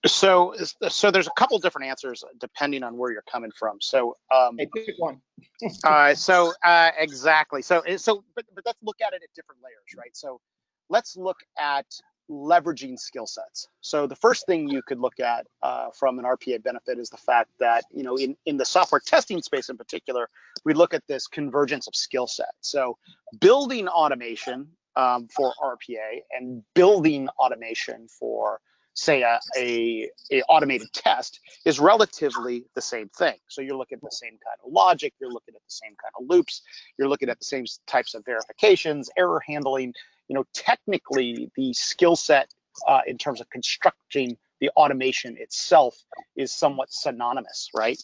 So, 0.06 0.54
so 0.88 1.10
there's 1.10 1.26
a 1.26 1.32
couple 1.36 1.58
different 1.58 1.88
answers 1.88 2.24
depending 2.38 2.82
on 2.82 2.96
where 2.96 3.12
you're 3.12 3.24
coming 3.30 3.50
from. 3.58 3.78
So, 3.82 4.16
um, 4.34 4.56
hey, 4.58 4.66
pick 4.74 4.94
one. 4.96 5.20
uh, 5.84 6.14
so 6.14 6.54
uh, 6.64 6.90
exactly. 6.98 7.60
So, 7.60 7.82
so, 7.96 8.24
but, 8.34 8.46
but 8.54 8.64
let's 8.64 8.78
look 8.82 8.96
at 9.02 9.12
it 9.12 9.22
at 9.22 9.28
different 9.34 9.60
layers, 9.62 9.98
right? 9.98 10.16
So, 10.16 10.40
let's 10.88 11.16
look 11.16 11.36
at 11.58 11.84
leveraging 12.30 12.98
skill 12.98 13.26
sets. 13.26 13.68
So, 13.80 14.06
the 14.06 14.16
first 14.16 14.46
thing 14.46 14.68
you 14.68 14.82
could 14.82 15.00
look 15.00 15.18
at 15.20 15.46
uh, 15.62 15.88
from 15.98 16.18
an 16.18 16.24
RPA 16.24 16.62
benefit 16.62 16.98
is 16.98 17.10
the 17.10 17.16
fact 17.16 17.50
that 17.58 17.84
you 17.92 18.02
know, 18.02 18.16
in 18.16 18.36
in 18.46 18.56
the 18.56 18.64
software 18.64 19.00
testing 19.04 19.42
space 19.42 19.68
in 19.68 19.76
particular, 19.76 20.28
we 20.64 20.74
look 20.74 20.94
at 20.94 21.06
this 21.06 21.26
convergence 21.26 21.86
of 21.86 21.94
skill 21.94 22.26
sets. 22.26 22.50
So, 22.60 22.96
building 23.40 23.88
automation 23.88 24.68
um, 24.96 25.28
for 25.28 25.52
RPA 25.62 26.20
and 26.32 26.62
building 26.74 27.28
automation 27.38 28.08
for 28.08 28.60
say 28.94 29.22
a, 29.22 29.38
a, 29.56 30.10
a, 30.30 30.42
automated 30.42 30.92
test 30.92 31.40
is 31.64 31.78
relatively 31.78 32.64
the 32.74 32.82
same 32.82 33.08
thing. 33.10 33.36
So 33.48 33.62
you're 33.62 33.76
looking 33.76 33.96
at 33.96 34.02
the 34.02 34.10
same 34.10 34.32
kind 34.32 34.58
of 34.64 34.72
logic, 34.72 35.14
you're 35.20 35.30
looking 35.30 35.54
at 35.54 35.62
the 35.62 35.72
same 35.72 35.94
kind 35.96 36.12
of 36.18 36.26
loops, 36.28 36.62
you're 36.98 37.08
looking 37.08 37.28
at 37.28 37.38
the 37.38 37.44
same 37.44 37.64
types 37.86 38.14
of 38.14 38.24
verifications, 38.24 39.08
error 39.16 39.40
handling. 39.46 39.94
You 40.30 40.36
know, 40.36 40.44
technically 40.54 41.50
the 41.56 41.72
skill 41.72 42.14
set 42.14 42.48
uh, 42.86 43.00
in 43.06 43.18
terms 43.18 43.40
of 43.40 43.50
constructing 43.50 44.38
the 44.60 44.70
automation 44.76 45.36
itself 45.38 45.96
is 46.36 46.52
somewhat 46.52 46.92
synonymous, 46.92 47.68
right? 47.74 48.00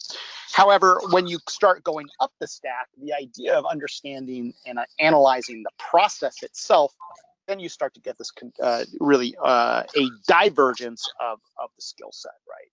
However, 0.53 1.01
when 1.11 1.29
you 1.29 1.39
start 1.49 1.85
going 1.85 2.07
up 2.19 2.33
the 2.41 2.49
stack, 2.49 2.89
the 3.01 3.13
idea 3.13 3.57
of 3.57 3.65
understanding 3.65 4.55
and 4.67 4.79
uh, 4.79 4.85
analyzing 4.99 5.63
the 5.63 5.71
process 5.79 6.43
itself 6.43 6.93
then 7.47 7.61
you 7.61 7.69
start 7.69 7.95
to 7.95 8.01
get 8.01 8.19
this 8.19 8.33
uh, 8.63 8.85
really 9.01 9.37
uh, 9.43 9.85
a 9.97 10.11
divergence 10.27 11.09
of, 11.21 11.39
of 11.63 11.71
the 11.77 11.83
skill 11.83 12.11
set, 12.13 12.33
right? 12.49 12.69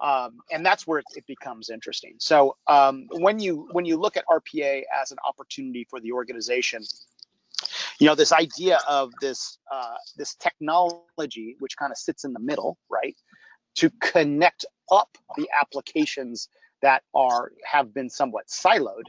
Um, 0.00 0.38
and 0.50 0.66
that's 0.66 0.86
where 0.86 0.98
it, 0.98 1.06
it 1.14 1.26
becomes 1.26 1.70
interesting. 1.70 2.14
So 2.18 2.56
um, 2.66 3.06
when 3.12 3.38
you 3.38 3.68
when 3.72 3.84
you 3.84 3.96
look 3.96 4.16
at 4.16 4.24
RPA 4.26 4.82
as 5.00 5.12
an 5.12 5.18
opportunity 5.26 5.86
for 5.88 6.00
the 6.00 6.12
organization, 6.12 6.82
you 8.00 8.06
know 8.06 8.14
this 8.14 8.32
idea 8.32 8.78
of 8.88 9.12
this 9.20 9.58
uh, 9.72 9.94
this 10.16 10.34
technology 10.36 11.56
which 11.58 11.76
kind 11.76 11.92
of 11.92 11.98
sits 11.98 12.24
in 12.24 12.32
the 12.32 12.40
middle, 12.40 12.78
right, 12.90 13.16
to 13.76 13.90
connect 14.00 14.64
up 14.90 15.16
the 15.36 15.48
applications 15.60 16.48
that 16.82 17.02
are 17.14 17.52
have 17.64 17.94
been 17.94 18.10
somewhat 18.10 18.46
siloed 18.48 19.04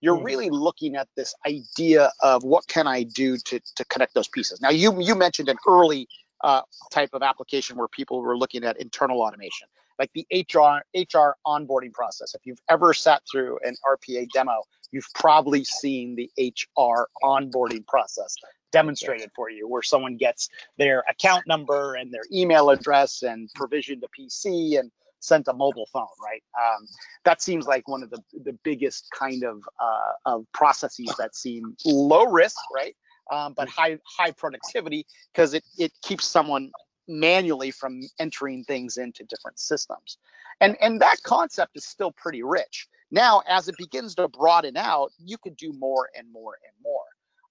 you're 0.00 0.16
mm. 0.16 0.24
really 0.24 0.50
looking 0.50 0.96
at 0.96 1.08
this 1.16 1.34
idea 1.46 2.10
of 2.20 2.42
what 2.42 2.66
can 2.68 2.86
I 2.86 3.02
do 3.02 3.36
to, 3.36 3.60
to 3.76 3.84
connect 3.86 4.14
those 4.14 4.28
pieces. 4.28 4.60
Now, 4.60 4.70
you 4.70 5.00
you 5.00 5.14
mentioned 5.14 5.48
an 5.48 5.58
early 5.68 6.08
uh, 6.42 6.62
type 6.90 7.10
of 7.12 7.22
application 7.22 7.76
where 7.76 7.88
people 7.88 8.22
were 8.22 8.36
looking 8.36 8.64
at 8.64 8.80
internal 8.80 9.20
automation, 9.20 9.68
like 9.98 10.10
the 10.14 10.26
HR 10.32 10.82
HR 10.94 11.36
onboarding 11.46 11.92
process. 11.92 12.34
If 12.34 12.46
you've 12.46 12.60
ever 12.68 12.94
sat 12.94 13.22
through 13.30 13.58
an 13.62 13.76
RPA 13.86 14.28
demo, 14.32 14.62
you've 14.92 15.08
probably 15.14 15.64
seen 15.64 16.16
the 16.16 16.30
HR 16.38 17.08
onboarding 17.22 17.86
process 17.86 18.34
demonstrated 18.72 19.30
for 19.34 19.50
you, 19.50 19.68
where 19.68 19.82
someone 19.82 20.16
gets 20.16 20.48
their 20.78 21.02
account 21.08 21.46
number 21.46 21.94
and 21.94 22.12
their 22.12 22.22
email 22.32 22.70
address 22.70 23.22
and 23.22 23.48
provisioned 23.54 24.04
a 24.04 24.20
PC 24.20 24.78
and 24.78 24.90
sent 25.20 25.48
a 25.48 25.52
mobile 25.52 25.86
phone, 25.92 26.06
right? 26.22 26.42
Um, 26.58 26.86
that 27.24 27.42
seems 27.42 27.66
like 27.66 27.86
one 27.88 28.02
of 28.02 28.10
the 28.10 28.22
the 28.44 28.56
biggest 28.64 29.06
kind 29.16 29.44
of 29.44 29.62
uh, 29.78 30.12
of 30.26 30.46
processes 30.52 31.12
that 31.18 31.34
seem 31.36 31.76
low 31.84 32.24
risk, 32.24 32.56
right? 32.74 32.96
Um, 33.30 33.54
but 33.56 33.68
high 33.68 33.98
high 34.04 34.32
productivity 34.32 35.06
because 35.32 35.54
it 35.54 35.64
it 35.78 35.92
keeps 36.02 36.26
someone 36.26 36.70
manually 37.08 37.70
from 37.70 38.00
entering 38.18 38.64
things 38.64 38.96
into 38.96 39.24
different 39.24 39.58
systems, 39.58 40.18
and 40.60 40.76
and 40.80 41.00
that 41.00 41.22
concept 41.22 41.76
is 41.76 41.84
still 41.84 42.12
pretty 42.12 42.42
rich. 42.42 42.88
Now, 43.10 43.42
as 43.48 43.68
it 43.68 43.76
begins 43.76 44.14
to 44.16 44.28
broaden 44.28 44.76
out, 44.76 45.10
you 45.18 45.36
could 45.38 45.56
do 45.56 45.72
more 45.72 46.08
and 46.16 46.30
more 46.32 46.54
and 46.64 46.74
more. 46.82 47.04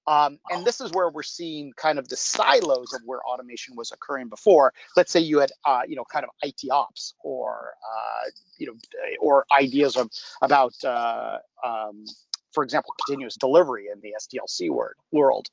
Um, 0.10 0.40
and 0.50 0.66
this 0.66 0.82
is 0.82 0.92
where 0.92 1.10
we're 1.10 1.22
seeing 1.22 1.72
kind 1.78 2.00
of 2.00 2.10
the 2.10 2.16
silos 2.16 2.94
of 2.94 3.02
where 3.06 3.20
automation 3.24 3.76
was 3.76 3.92
occurring 3.92 4.28
before. 4.28 4.74
Let's 4.98 5.12
say 5.12 5.20
you 5.20 5.38
had, 5.38 5.52
uh, 5.66 5.82
you 5.88 5.96
know, 5.96 6.04
kind 6.12 6.26
of 6.26 6.32
IT 6.42 6.68
ops 6.72 7.14
or, 7.24 7.74
uh, 7.84 8.30
you 8.58 8.66
know, 8.66 8.74
or 9.20 9.46
ideas 9.52 9.98
of 9.98 10.10
about, 10.42 10.74
uh, 10.84 11.38
um, 11.64 12.06
for 12.54 12.64
example, 12.64 12.92
continuous 13.06 13.36
delivery 13.36 13.86
in 13.94 14.02
the 14.02 14.16
SDLC 14.20 14.72
word, 14.72 14.96
world. 15.12 15.48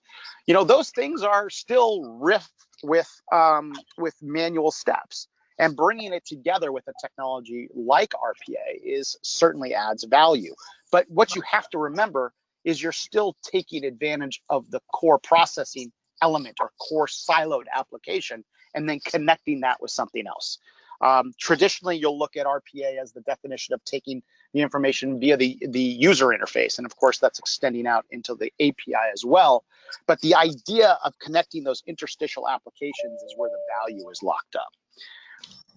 You 0.47 0.55
know, 0.55 0.65
those 0.65 0.89
things 0.89 1.23
are 1.23 1.51
still 1.51 2.03
riff 2.19 2.49
with 2.83 3.11
um, 3.33 3.75
with 3.99 4.15
manual 4.23 4.71
steps. 4.71 5.29
And 5.59 5.75
bringing 5.75 6.13
it 6.13 6.27
together 6.27 6.71
with 6.71 6.87
a 6.87 6.93
technology 7.01 7.69
like 7.75 8.11
RPA 8.11 8.79
is 8.85 9.17
certainly 9.23 9.73
adds 9.73 10.05
value. 10.05 10.55
But 10.93 11.07
what 11.09 11.35
you 11.35 11.43
have 11.51 11.67
to 11.71 11.79
remember 11.79 12.35
is 12.65 12.83
you're 12.83 12.93
still 12.93 13.35
taking 13.43 13.85
advantage 13.85 14.43
of 14.51 14.71
the 14.71 14.81
core 14.93 15.19
processing 15.19 15.93
element 16.21 16.59
or 16.61 16.73
core 16.79 17.07
siloed 17.07 17.65
application 17.75 18.45
and 18.75 18.89
then 18.89 19.01
connecting 19.01 19.61
that 19.61 19.81
with 19.81 19.91
something 19.91 20.27
else. 20.27 20.59
Um, 21.01 21.33
traditionally, 21.39 21.97
you'll 21.97 22.19
look 22.19 22.37
at 22.37 22.47
RPA 22.47 23.01
as 23.01 23.13
the 23.13 23.21
definition 23.23 23.75
of 23.75 23.85
taking 23.85 24.23
the 24.53 24.61
information 24.61 25.19
via 25.21 25.37
the, 25.37 25.59
the 25.69 25.81
user 25.81 26.27
interface. 26.27 26.79
And 26.79 26.87
of 26.87 26.97
course, 26.97 27.19
that's 27.19 27.39
extending 27.39 27.87
out 27.87 28.05
into 28.11 28.35
the 28.35 28.53
API 28.61 29.11
as 29.13 29.25
well. 29.25 29.65
But 30.07 30.21
the 30.21 30.35
idea 30.35 30.99
of 31.05 31.19
connecting 31.19 31.65
those 31.65 31.83
interstitial 31.87 32.49
applications 32.49 33.23
is 33.23 33.35
where 33.37 33.51
the 33.51 33.59
value 33.79 34.09
is 34.11 34.23
locked 34.23 34.57
up. 34.57 34.69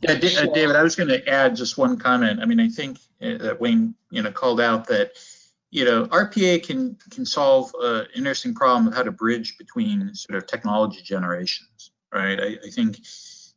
Yeah, 0.02 0.14
uh, 0.14 0.54
David, 0.54 0.76
I 0.78 0.84
was 0.84 0.96
going 0.96 1.10
to 1.10 1.28
add 1.28 1.56
just 1.56 1.78
one 1.78 1.98
comment. 1.98 2.40
I 2.42 2.46
mean, 2.46 2.60
I 2.60 2.70
think 2.70 3.00
uh, 3.22 3.38
that 3.40 3.60
Wayne, 3.60 3.96
you 4.12 4.22
know, 4.22 4.32
called 4.32 4.62
out 4.62 4.88
that 4.88 5.12
you 5.72 5.86
know, 5.86 6.06
RPA 6.06 6.66
can 6.66 6.98
can 7.12 7.26
solve 7.26 7.72
an 7.80 8.08
interesting 8.16 8.56
problem 8.56 8.88
of 8.88 8.96
how 8.96 9.04
to 9.04 9.12
bridge 9.12 9.58
between 9.58 10.14
sort 10.16 10.38
of 10.38 10.48
technology 10.48 11.02
generations, 11.04 11.92
right? 12.14 12.40
I, 12.40 12.58
I 12.66 12.70
think, 12.72 13.00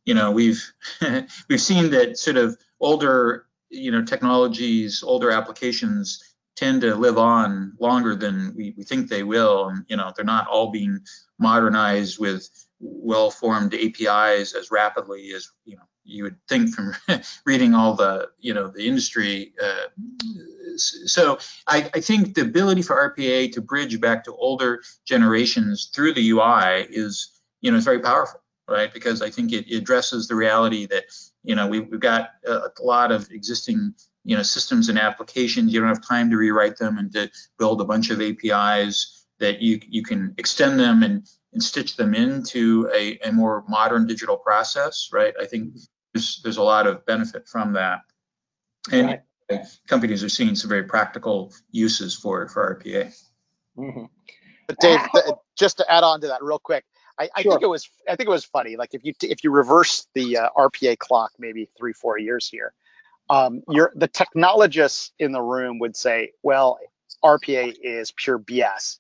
you 0.05 0.15
know, 0.15 0.31
we've 0.31 0.63
we've 1.49 1.61
seen 1.61 1.91
that 1.93 2.19
sort 2.19 2.37
of 2.37 2.57
older, 2.81 3.47
you 3.73 3.91
know, 3.91 4.05
technologies, 4.05 5.03
older 5.03 5.31
applications 5.31 6.23
tend 6.55 6.83
to 6.83 6.95
live 6.95 7.19
on 7.19 7.73
longer 7.81 8.15
than 8.15 8.55
we, 8.57 8.75
we 8.77 8.85
think 8.85 9.09
they 9.09 9.23
will, 9.23 9.69
and 9.69 9.85
you 9.89 9.97
know, 9.97 10.13
they're 10.15 10.25
not 10.25 10.47
all 10.47 10.71
being 10.71 11.01
modernized 11.39 12.19
with 12.19 12.49
well-formed 12.81 13.75
APIs 13.75 14.55
as 14.55 14.71
rapidly 14.71 15.33
as 15.35 15.49
you 15.65 15.77
know 15.77 15.83
you 16.05 16.25
would 16.25 16.37
think 16.49 16.75
from 16.75 16.93
reading 17.47 17.75
all 17.75 17.95
the 17.95 18.29
you 18.41 18.53
know 18.53 18.67
the 18.67 18.89
industry 18.89 19.53
uh, 19.63 19.87
so 20.77 21.39
I, 21.67 21.91
I, 21.95 22.01
think 22.01 22.35
the 22.35 22.43
ability 22.43 22.83
for 22.83 23.15
RPA 23.17 23.53
to 23.53 23.61
bridge 23.61 24.01
back 24.01 24.25
to 24.25 24.35
older 24.35 24.83
generations 25.05 25.91
through 25.95 26.15
the 26.15 26.31
UI 26.31 26.87
is, 26.91 27.41
you 27.61 27.71
know, 27.71 27.77
it's 27.77 27.85
very 27.85 28.01
powerful, 28.01 28.41
right? 28.69 28.93
Because 28.93 29.23
I 29.23 29.31
think 29.31 29.53
it, 29.53 29.71
it 29.71 29.77
addresses 29.77 30.29
the 30.29 30.35
reality 30.35 30.87
that, 30.87 31.05
you 31.45 31.55
know, 31.55 31.67
we, 31.67 31.79
have 31.79 32.01
got 32.01 32.31
a, 32.47 32.53
a, 32.53 32.83
lot 32.83 33.13
of 33.13 33.31
existing, 33.31 33.95
you 34.25 34.37
know, 34.37 34.43
systems 34.43 34.89
and 34.89 34.99
applications. 34.99 35.73
You 35.73 35.81
don't 35.81 35.89
have 35.89 36.07
time 36.07 36.31
to 36.31 36.37
rewrite 36.37 36.79
them 36.79 36.99
and 36.99 37.13
to 37.13 37.31
build 37.59 37.81
a 37.81 37.85
bunch 37.85 38.11
of 38.11 38.21
APIs 38.21 39.27
that 39.41 39.61
you 39.61 39.81
you 39.89 40.03
can 40.03 40.35
extend 40.39 40.79
them 40.79 41.03
and, 41.03 41.27
and 41.53 41.63
stitch 41.63 41.97
them 41.97 42.15
into 42.15 42.89
a, 42.95 43.19
a 43.25 43.33
more 43.33 43.65
modern 43.69 44.07
digital 44.07 44.37
process, 44.37 45.09
right? 45.13 45.35
I 45.41 45.47
think 45.47 45.75
there's 46.15 46.41
there's 46.43 46.59
a 46.59 46.63
lot 46.63 46.87
of 46.87 47.05
benefit 47.07 47.49
from 47.49 47.73
that. 47.73 48.01
And 48.91 49.07
right 49.09 49.21
companies 49.87 50.25
are 50.25 50.29
seeing 50.29 50.55
some 50.55 50.69
very 50.69 50.85
practical 50.85 51.53
uses 51.71 52.15
for 52.15 52.49
for 52.49 52.77
RPA. 52.77 53.15
Mm-hmm. 53.77 54.05
But 54.67 54.79
Dave, 54.81 55.01
just 55.59 55.79
to 55.79 55.91
add 55.91 56.05
on 56.05 56.21
to 56.21 56.29
that 56.29 56.43
real 56.43 56.59
quick, 56.59 56.85
I, 57.23 57.29
I 57.37 57.43
sure. 57.43 57.53
think 57.53 57.63
it 57.63 57.69
was 57.69 57.89
I 58.09 58.17
think 58.17 58.29
it 58.29 58.31
was 58.31 58.45
funny. 58.45 58.77
Like 58.77 58.95
if 58.95 59.05
you 59.05 59.15
if 59.23 59.45
you 59.45 59.51
reverse 59.51 60.07
the 60.15 60.39
uh, 60.39 60.49
RPA 60.57 60.99
clock 60.99 61.33
maybe 61.39 61.69
three 61.79 61.93
four 61.93 62.19
years 62.19 62.49
here, 62.49 62.73
um, 63.31 63.63
you're 63.69 63.93
the 63.95 64.09
technologists 64.09 65.13
in 65.19 65.33
the 65.33 65.41
room 65.41 65.79
would 65.79 65.97
say, 65.97 66.33
well, 66.43 66.79
RPA 67.25 67.75
is 67.81 68.13
pure 68.13 68.39
BS. 68.39 68.99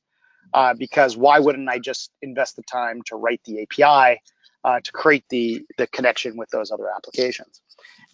Uh, 0.54 0.74
because 0.74 1.16
why 1.16 1.38
wouldn't 1.38 1.68
I 1.68 1.78
just 1.78 2.10
invest 2.20 2.56
the 2.56 2.62
time 2.62 3.00
to 3.06 3.16
write 3.16 3.40
the 3.44 3.62
API 3.62 4.20
uh, 4.64 4.80
to 4.80 4.92
create 4.92 5.24
the 5.30 5.64
the 5.78 5.86
connection 5.88 6.36
with 6.36 6.50
those 6.50 6.70
other 6.70 6.88
applications? 6.94 7.60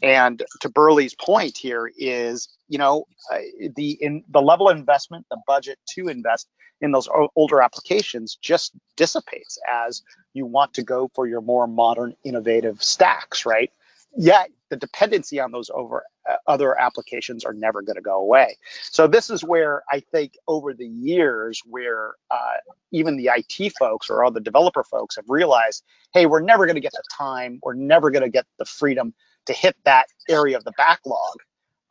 And 0.02 0.42
to 0.60 0.68
Burley's 0.68 1.14
point 1.14 1.56
here 1.56 1.90
is, 1.98 2.48
you 2.68 2.78
know, 2.78 3.06
uh, 3.32 3.38
the 3.74 3.98
in 4.00 4.22
the 4.30 4.40
level 4.40 4.68
of 4.68 4.76
investment, 4.78 5.26
the 5.30 5.40
budget 5.46 5.78
to 5.96 6.08
invest 6.08 6.48
in 6.80 6.92
those 6.92 7.08
older 7.36 7.60
applications 7.60 8.38
just 8.40 8.72
dissipates 8.96 9.58
as 9.70 10.02
you 10.32 10.46
want 10.46 10.74
to 10.74 10.82
go 10.82 11.10
for 11.14 11.26
your 11.26 11.40
more 11.40 11.66
modern, 11.66 12.14
innovative 12.24 12.82
stacks, 12.82 13.44
right? 13.44 13.70
Yet 14.16 14.50
the 14.70 14.76
dependency 14.76 15.40
on 15.40 15.52
those 15.52 15.70
over 15.72 16.04
uh, 16.28 16.36
other 16.46 16.78
applications 16.78 17.44
are 17.44 17.52
never 17.52 17.82
going 17.82 17.96
to 17.96 18.02
go 18.02 18.20
away. 18.20 18.58
So 18.82 19.06
this 19.06 19.30
is 19.30 19.42
where 19.42 19.82
I 19.90 20.00
think 20.00 20.34
over 20.46 20.74
the 20.74 20.86
years, 20.86 21.62
where 21.64 22.14
uh, 22.30 22.56
even 22.90 23.16
the 23.16 23.30
IT 23.34 23.72
folks 23.78 24.10
or 24.10 24.24
all 24.24 24.30
the 24.30 24.40
developer 24.40 24.84
folks 24.84 25.16
have 25.16 25.24
realized, 25.28 25.84
hey, 26.12 26.26
we're 26.26 26.40
never 26.40 26.66
going 26.66 26.76
to 26.76 26.80
get 26.80 26.92
the 26.92 27.02
time, 27.16 27.60
we're 27.62 27.74
never 27.74 28.10
going 28.10 28.24
to 28.24 28.30
get 28.30 28.46
the 28.58 28.64
freedom 28.64 29.14
to 29.46 29.52
hit 29.52 29.76
that 29.84 30.06
area 30.28 30.56
of 30.56 30.64
the 30.64 30.72
backlog 30.76 31.36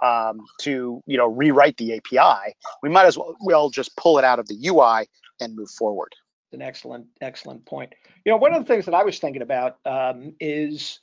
um, 0.03 0.45
to 0.61 1.01
you 1.05 1.17
know 1.17 1.27
rewrite 1.27 1.77
the 1.77 1.95
API, 1.95 2.53
we 2.81 2.89
might 2.89 3.05
as 3.05 3.17
well 3.41 3.69
just 3.69 3.95
pull 3.97 4.17
it 4.17 4.23
out 4.23 4.39
of 4.39 4.47
the 4.47 4.67
UI 4.67 5.07
and 5.39 5.55
move 5.55 5.69
forward. 5.69 6.13
An 6.53 6.61
excellent 6.61 7.07
excellent 7.21 7.65
point. 7.65 7.93
You 8.25 8.31
know, 8.31 8.37
one 8.37 8.53
of 8.53 8.61
the 8.63 8.67
things 8.67 8.85
that 8.85 8.93
I 8.93 9.03
was 9.03 9.19
thinking 9.19 9.41
about 9.41 9.77
um, 9.85 10.33
is 10.39 10.99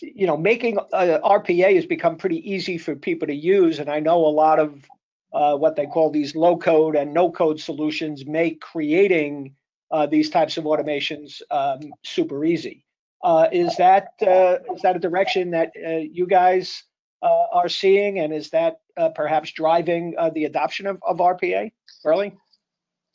you 0.00 0.26
know 0.26 0.36
making 0.36 0.78
RPA 0.92 1.74
has 1.74 1.86
become 1.86 2.16
pretty 2.16 2.50
easy 2.50 2.78
for 2.78 2.96
people 2.96 3.28
to 3.28 3.34
use, 3.34 3.78
and 3.78 3.88
I 3.90 4.00
know 4.00 4.26
a 4.26 4.28
lot 4.28 4.58
of 4.58 4.84
uh, 5.32 5.56
what 5.56 5.76
they 5.76 5.86
call 5.86 6.10
these 6.10 6.34
low 6.34 6.56
code 6.56 6.96
and 6.96 7.12
no 7.12 7.30
code 7.30 7.60
solutions 7.60 8.26
make 8.26 8.60
creating 8.60 9.54
uh, 9.90 10.06
these 10.06 10.30
types 10.30 10.56
of 10.56 10.64
automations 10.64 11.40
um, 11.50 11.80
super 12.04 12.44
easy. 12.44 12.84
Uh, 13.22 13.48
is 13.50 13.76
that 13.76 14.12
uh, 14.22 14.58
is 14.74 14.82
that 14.82 14.96
a 14.96 15.00
direction 15.00 15.50
that 15.50 15.72
uh, 15.86 15.96
you 15.96 16.26
guys 16.26 16.84
uh, 17.22 17.46
are 17.52 17.68
seeing, 17.68 18.18
and 18.18 18.32
is 18.32 18.50
that 18.50 18.80
uh, 18.96 19.08
perhaps 19.10 19.52
driving 19.52 20.14
uh, 20.18 20.30
the 20.30 20.44
adoption 20.44 20.86
of, 20.86 20.98
of 21.06 21.18
RPA? 21.18 21.72
early? 22.04 22.36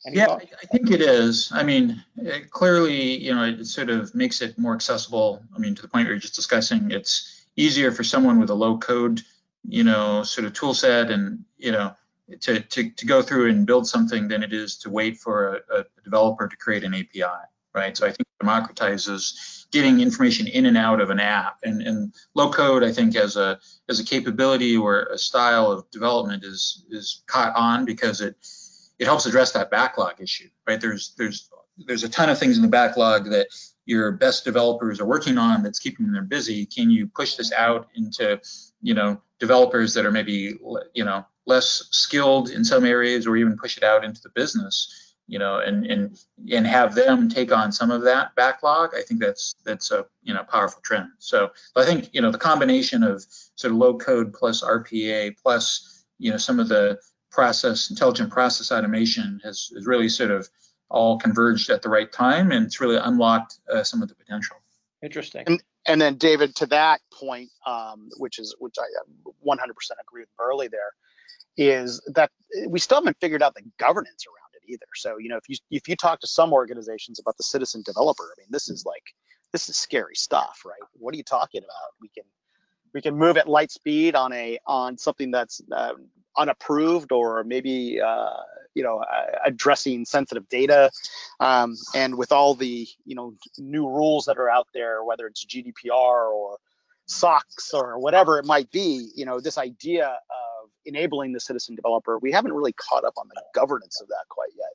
Any 0.06 0.16
yeah, 0.16 0.26
thoughts? 0.26 0.46
I 0.62 0.66
think 0.66 0.90
it 0.90 1.00
is. 1.00 1.50
I 1.52 1.62
mean, 1.62 2.02
it 2.16 2.50
clearly, 2.50 3.16
you 3.16 3.34
know, 3.34 3.44
it 3.44 3.64
sort 3.66 3.88
of 3.88 4.14
makes 4.14 4.42
it 4.42 4.58
more 4.58 4.74
accessible. 4.74 5.42
I 5.54 5.58
mean, 5.58 5.74
to 5.74 5.82
the 5.82 5.88
point 5.88 6.06
where 6.06 6.12
you're 6.12 6.20
just 6.20 6.34
discussing, 6.34 6.90
it's 6.90 7.46
easier 7.56 7.90
for 7.90 8.04
someone 8.04 8.38
with 8.38 8.50
a 8.50 8.54
low 8.54 8.76
code, 8.76 9.22
you 9.66 9.82
know, 9.82 10.22
sort 10.22 10.46
of 10.46 10.52
tool 10.52 10.74
set 10.74 11.10
and, 11.10 11.44
you 11.56 11.72
know, 11.72 11.94
to, 12.40 12.60
to, 12.60 12.90
to 12.90 13.06
go 13.06 13.22
through 13.22 13.48
and 13.48 13.66
build 13.66 13.86
something 13.86 14.28
than 14.28 14.42
it 14.42 14.52
is 14.52 14.76
to 14.78 14.90
wait 14.90 15.16
for 15.16 15.62
a, 15.70 15.80
a 15.80 15.84
developer 16.02 16.48
to 16.48 16.56
create 16.56 16.84
an 16.84 16.94
API, 16.94 17.22
right? 17.74 17.96
So 17.96 18.06
I 18.06 18.10
think 18.10 18.26
democratizes 18.42 19.66
getting 19.70 20.00
information 20.00 20.46
in 20.46 20.66
and 20.66 20.76
out 20.76 21.00
of 21.00 21.10
an 21.10 21.18
app. 21.18 21.58
And, 21.64 21.82
and 21.82 22.14
low 22.34 22.50
code, 22.50 22.84
I 22.84 22.92
think, 22.92 23.16
as 23.16 23.36
a 23.36 23.58
as 23.88 24.00
a 24.00 24.04
capability 24.04 24.76
or 24.76 25.08
a 25.12 25.18
style 25.18 25.70
of 25.70 25.90
development 25.90 26.44
is 26.44 26.84
is 26.90 27.22
caught 27.26 27.54
on 27.56 27.84
because 27.84 28.20
it 28.20 28.36
it 28.98 29.06
helps 29.06 29.26
address 29.26 29.52
that 29.52 29.70
backlog 29.70 30.20
issue, 30.20 30.48
right? 30.66 30.80
There's 30.80 31.14
there's 31.18 31.50
there's 31.86 32.04
a 32.04 32.08
ton 32.08 32.30
of 32.30 32.38
things 32.38 32.56
in 32.56 32.62
the 32.62 32.68
backlog 32.68 33.30
that 33.30 33.48
your 33.86 34.12
best 34.12 34.44
developers 34.44 35.00
are 35.00 35.06
working 35.06 35.36
on 35.36 35.62
that's 35.62 35.78
keeping 35.78 36.12
them 36.12 36.26
busy. 36.26 36.64
Can 36.64 36.90
you 36.90 37.06
push 37.06 37.34
this 37.34 37.52
out 37.52 37.88
into 37.94 38.40
you 38.80 38.94
know 38.94 39.20
developers 39.40 39.94
that 39.94 40.06
are 40.06 40.12
maybe 40.12 40.56
you 40.94 41.04
know 41.04 41.26
less 41.46 41.88
skilled 41.90 42.50
in 42.50 42.64
some 42.64 42.84
areas, 42.84 43.26
or 43.26 43.36
even 43.36 43.58
push 43.58 43.76
it 43.76 43.82
out 43.82 44.04
into 44.04 44.22
the 44.22 44.30
business? 44.30 45.13
You 45.26 45.38
know, 45.38 45.58
and 45.58 45.86
and 45.86 46.18
and 46.52 46.66
have 46.66 46.94
them 46.94 47.28
take 47.28 47.52
on 47.52 47.72
some 47.72 47.90
of 47.90 48.02
that 48.02 48.34
backlog, 48.34 48.90
I 48.96 49.02
think 49.02 49.20
that's 49.20 49.54
that's 49.64 49.90
a 49.90 50.06
you 50.22 50.34
know 50.34 50.42
powerful 50.44 50.80
trend. 50.82 51.08
So 51.18 51.50
I 51.76 51.84
think 51.84 52.10
you 52.12 52.20
know 52.20 52.30
the 52.30 52.38
combination 52.38 53.02
of 53.02 53.24
sort 53.54 53.72
of 53.72 53.78
low 53.78 53.96
code 53.96 54.32
plus 54.34 54.62
RPA 54.62 55.36
plus 55.42 56.04
you 56.18 56.30
know 56.30 56.36
some 56.36 56.60
of 56.60 56.68
the 56.68 56.98
process 57.30 57.90
intelligent 57.90 58.30
process 58.30 58.70
automation 58.70 59.40
has, 59.42 59.70
has 59.74 59.86
really 59.86 60.08
sort 60.08 60.30
of 60.30 60.48
all 60.90 61.18
converged 61.18 61.70
at 61.70 61.82
the 61.82 61.88
right 61.88 62.12
time, 62.12 62.52
and 62.52 62.66
it's 62.66 62.80
really 62.80 62.96
unlocked 62.96 63.58
uh, 63.72 63.82
some 63.82 64.02
of 64.02 64.08
the 64.08 64.14
potential. 64.14 64.56
Interesting. 65.02 65.44
And, 65.46 65.62
and 65.86 66.00
then 66.00 66.16
David, 66.16 66.54
to 66.56 66.66
that 66.66 67.00
point, 67.12 67.50
um, 67.66 68.08
which 68.18 68.38
is 68.38 68.54
which 68.58 68.76
I 68.78 68.84
100% 69.46 69.58
agree 70.00 70.22
with 70.22 70.28
Burley 70.38 70.68
there, 70.68 70.92
is 71.56 72.00
that 72.14 72.30
we 72.68 72.78
still 72.78 72.98
haven't 72.98 73.16
figured 73.20 73.42
out 73.42 73.54
the 73.54 73.62
governance 73.78 74.26
around 74.26 74.43
it 74.43 74.43
either. 74.66 74.86
So 74.94 75.18
you 75.18 75.28
know, 75.28 75.36
if 75.36 75.48
you 75.48 75.56
if 75.70 75.88
you 75.88 75.96
talk 75.96 76.20
to 76.20 76.26
some 76.26 76.52
organizations 76.52 77.18
about 77.18 77.36
the 77.36 77.44
citizen 77.44 77.82
developer, 77.84 78.24
I 78.24 78.40
mean, 78.40 78.48
this 78.50 78.68
is 78.68 78.84
like 78.86 79.04
this 79.52 79.68
is 79.68 79.76
scary 79.76 80.16
stuff, 80.16 80.62
right? 80.64 80.80
What 80.94 81.14
are 81.14 81.16
you 81.16 81.24
talking 81.24 81.62
about? 81.62 81.92
We 82.00 82.08
can 82.08 82.24
we 82.92 83.02
can 83.02 83.16
move 83.16 83.36
at 83.36 83.48
light 83.48 83.70
speed 83.70 84.14
on 84.14 84.32
a 84.32 84.58
on 84.66 84.96
something 84.96 85.30
that's 85.30 85.60
uh, 85.70 85.94
unapproved 86.36 87.12
or 87.12 87.44
maybe 87.44 88.00
uh, 88.00 88.30
you 88.74 88.82
know 88.82 88.98
uh, 88.98 89.26
addressing 89.44 90.04
sensitive 90.04 90.48
data 90.48 90.90
um, 91.40 91.76
and 91.94 92.16
with 92.16 92.32
all 92.32 92.54
the 92.54 92.86
you 93.04 93.14
know 93.14 93.34
new 93.58 93.88
rules 93.88 94.24
that 94.26 94.38
are 94.38 94.50
out 94.50 94.68
there 94.74 95.04
whether 95.04 95.26
it's 95.26 95.44
gdpr 95.44 96.32
or 96.32 96.58
sox 97.06 97.72
or 97.74 97.98
whatever 97.98 98.38
it 98.38 98.46
might 98.46 98.70
be 98.70 99.10
you 99.14 99.24
know 99.24 99.40
this 99.40 99.58
idea 99.58 100.06
of 100.06 100.43
enabling 100.86 101.32
the 101.32 101.40
citizen 101.40 101.74
developer 101.74 102.18
we 102.18 102.32
haven't 102.32 102.52
really 102.52 102.72
caught 102.72 103.04
up 103.04 103.14
on 103.16 103.28
the 103.28 103.42
governance 103.54 104.00
of 104.00 104.08
that 104.08 104.24
quite 104.28 104.50
yet 104.56 104.70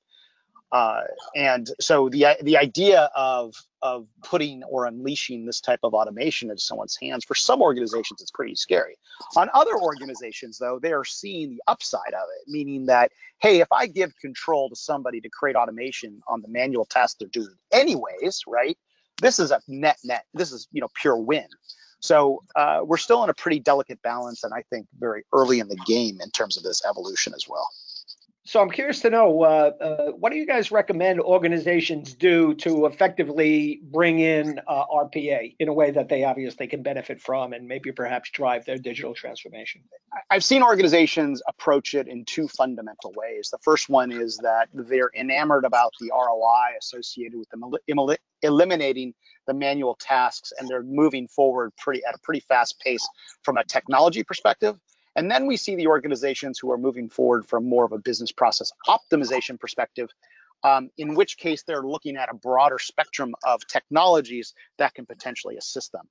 uh, 0.71 1.01
and 1.35 1.69
so 1.79 2.09
the 2.09 2.25
the 2.43 2.57
idea 2.57 3.09
of 3.15 3.55
of 3.81 4.07
putting 4.23 4.63
or 4.65 4.85
unleashing 4.85 5.45
this 5.45 5.61
type 5.61 5.79
of 5.83 5.93
automation 5.93 6.49
into 6.49 6.61
someone's 6.61 6.95
hands 6.95 7.23
for 7.25 7.33
some 7.33 7.61
organizations 7.61 8.21
it's 8.21 8.29
pretty 8.29 8.53
scary. 8.53 8.95
On 9.35 9.49
other 9.53 9.79
organizations 9.79 10.59
though, 10.59 10.77
they 10.79 10.93
are 10.93 11.05
seeing 11.05 11.49
the 11.49 11.61
upside 11.67 12.13
of 12.13 12.27
it, 12.39 12.51
meaning 12.51 12.85
that 12.85 13.11
hey, 13.39 13.61
if 13.61 13.71
I 13.71 13.87
give 13.87 14.15
control 14.19 14.69
to 14.69 14.75
somebody 14.75 15.21
to 15.21 15.29
create 15.29 15.55
automation 15.55 16.21
on 16.27 16.41
the 16.41 16.47
manual 16.47 16.85
tasks 16.85 17.15
they're 17.19 17.29
doing 17.29 17.55
anyways, 17.71 18.43
right? 18.45 18.77
This 19.21 19.39
is 19.39 19.49
a 19.51 19.61
net 19.67 19.97
net. 20.03 20.25
This 20.35 20.51
is 20.51 20.67
you 20.71 20.81
know 20.81 20.89
pure 20.93 21.17
win. 21.17 21.47
So 21.99 22.43
uh, 22.55 22.81
we're 22.83 22.97
still 22.97 23.23
in 23.23 23.29
a 23.29 23.33
pretty 23.33 23.59
delicate 23.59 24.01
balance, 24.01 24.43
and 24.43 24.53
I 24.53 24.63
think 24.69 24.87
very 24.97 25.23
early 25.33 25.59
in 25.59 25.67
the 25.67 25.79
game 25.85 26.19
in 26.21 26.31
terms 26.31 26.57
of 26.57 26.63
this 26.63 26.83
evolution 26.85 27.33
as 27.35 27.45
well. 27.47 27.67
So 28.49 28.59
I'm 28.59 28.71
curious 28.71 29.01
to 29.01 29.11
know 29.11 29.43
uh, 29.43 29.71
uh, 29.79 30.11
what 30.13 30.31
do 30.31 30.39
you 30.39 30.47
guys 30.47 30.71
recommend 30.71 31.19
organizations 31.19 32.15
do 32.15 32.55
to 32.55 32.87
effectively 32.87 33.79
bring 33.83 34.21
in 34.21 34.59
uh, 34.67 34.85
RPA 34.87 35.55
in 35.59 35.67
a 35.67 35.73
way 35.73 35.91
that 35.91 36.09
they 36.09 36.23
obviously 36.23 36.65
can 36.65 36.81
benefit 36.81 37.21
from 37.21 37.53
and 37.53 37.67
maybe 37.67 37.91
perhaps 37.91 38.31
drive 38.31 38.65
their 38.65 38.79
digital 38.79 39.13
transformation? 39.13 39.83
I've 40.31 40.43
seen 40.43 40.63
organizations 40.63 41.43
approach 41.47 41.93
it 41.93 42.07
in 42.07 42.25
two 42.25 42.47
fundamental 42.47 43.13
ways. 43.15 43.49
The 43.51 43.59
first 43.59 43.87
one 43.87 44.11
is 44.11 44.37
that 44.37 44.69
they're 44.73 45.11
enamored 45.15 45.63
about 45.63 45.93
the 45.99 46.09
ROI 46.11 46.75
associated 46.79 47.37
with 47.37 47.49
them 47.49 47.61
eliminating 48.41 49.13
the 49.49 49.53
manual 49.53 49.97
tasks 49.99 50.53
and 50.57 50.69
they're 50.69 50.83
moving 50.83 51.27
forward 51.27 51.71
pretty 51.77 52.01
at 52.07 52.15
a 52.15 52.19
pretty 52.19 52.39
fast 52.39 52.79
pace 52.79 53.05
from 53.43 53.57
a 53.57 53.63
technology 53.65 54.23
perspective 54.23 54.77
and 55.15 55.29
then 55.29 55.47
we 55.47 55.57
see 55.57 55.75
the 55.75 55.87
organizations 55.87 56.59
who 56.59 56.71
are 56.71 56.77
moving 56.77 57.09
forward 57.09 57.45
from 57.45 57.67
more 57.67 57.83
of 57.83 57.91
a 57.91 57.97
business 57.97 58.31
process 58.31 58.71
optimization 58.87 59.59
perspective, 59.59 60.09
um, 60.63 60.89
in 60.97 61.15
which 61.15 61.37
case 61.37 61.63
they're 61.63 61.83
looking 61.83 62.15
at 62.15 62.29
a 62.29 62.33
broader 62.33 62.79
spectrum 62.79 63.33
of 63.45 63.65
technologies 63.67 64.53
that 64.77 64.93
can 64.93 65.05
potentially 65.05 65.57
assist 65.57 65.91
them. 65.91 66.07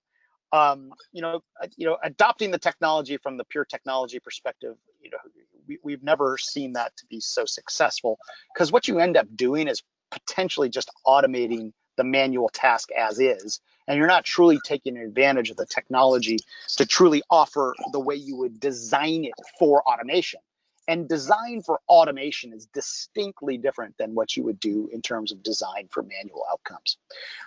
Um, 0.52 0.92
you 1.12 1.22
know, 1.22 1.40
uh, 1.62 1.68
you 1.76 1.86
know, 1.86 1.98
adopting 2.02 2.50
the 2.50 2.58
technology 2.58 3.18
from 3.18 3.36
the 3.36 3.44
pure 3.44 3.64
technology 3.64 4.18
perspective, 4.18 4.76
you 5.00 5.10
know, 5.10 5.18
we, 5.66 5.78
we've 5.82 6.02
never 6.02 6.38
seen 6.38 6.72
that 6.74 6.96
to 6.96 7.06
be 7.06 7.20
so 7.20 7.44
successful 7.46 8.18
because 8.52 8.72
what 8.72 8.88
you 8.88 8.98
end 8.98 9.16
up 9.16 9.26
doing 9.34 9.68
is 9.68 9.82
potentially 10.10 10.70
just 10.70 10.90
automating 11.06 11.72
the 11.98 12.04
manual 12.04 12.48
task 12.48 12.90
as 12.92 13.20
is 13.20 13.60
and 13.88 13.96
you're 13.96 14.06
not 14.06 14.24
truly 14.24 14.58
taking 14.64 14.96
advantage 14.96 15.50
of 15.50 15.56
the 15.56 15.66
technology 15.66 16.38
to 16.76 16.86
truly 16.86 17.22
offer 17.30 17.74
the 17.92 17.98
way 17.98 18.14
you 18.14 18.36
would 18.36 18.60
design 18.60 19.24
it 19.24 19.34
for 19.58 19.82
automation. 19.82 20.40
And 20.86 21.06
design 21.06 21.60
for 21.62 21.80
automation 21.86 22.54
is 22.54 22.66
distinctly 22.66 23.58
different 23.58 23.94
than 23.98 24.14
what 24.14 24.36
you 24.36 24.42
would 24.44 24.58
do 24.58 24.88
in 24.90 25.02
terms 25.02 25.32
of 25.32 25.42
design 25.42 25.88
for 25.90 26.02
manual 26.02 26.44
outcomes. 26.50 26.96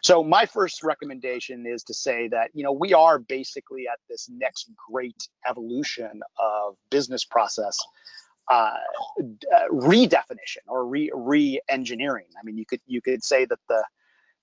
So 0.04 0.24
my 0.24 0.46
first 0.46 0.84
recommendation 0.84 1.66
is 1.66 1.84
to 1.86 1.94
say 1.94 2.28
that, 2.28 2.52
you 2.54 2.64
know, 2.64 2.72
we 2.72 2.94
are 2.94 3.18
basically 3.18 3.88
at 3.92 3.98
this 4.10 4.30
next 4.32 4.70
great 4.92 5.28
evolution 5.50 6.22
of 6.40 6.76
business 6.92 7.26
process 7.26 7.80
uh, 8.48 8.74
redefinition 9.72 10.64
or 10.68 10.86
re, 10.86 11.10
re-engineering. 11.14 12.26
I 12.40 12.44
mean, 12.44 12.58
you 12.58 12.66
could 12.66 12.82
you 12.86 13.02
could 13.02 13.24
say 13.24 13.46
that 13.46 13.60
the 13.70 13.84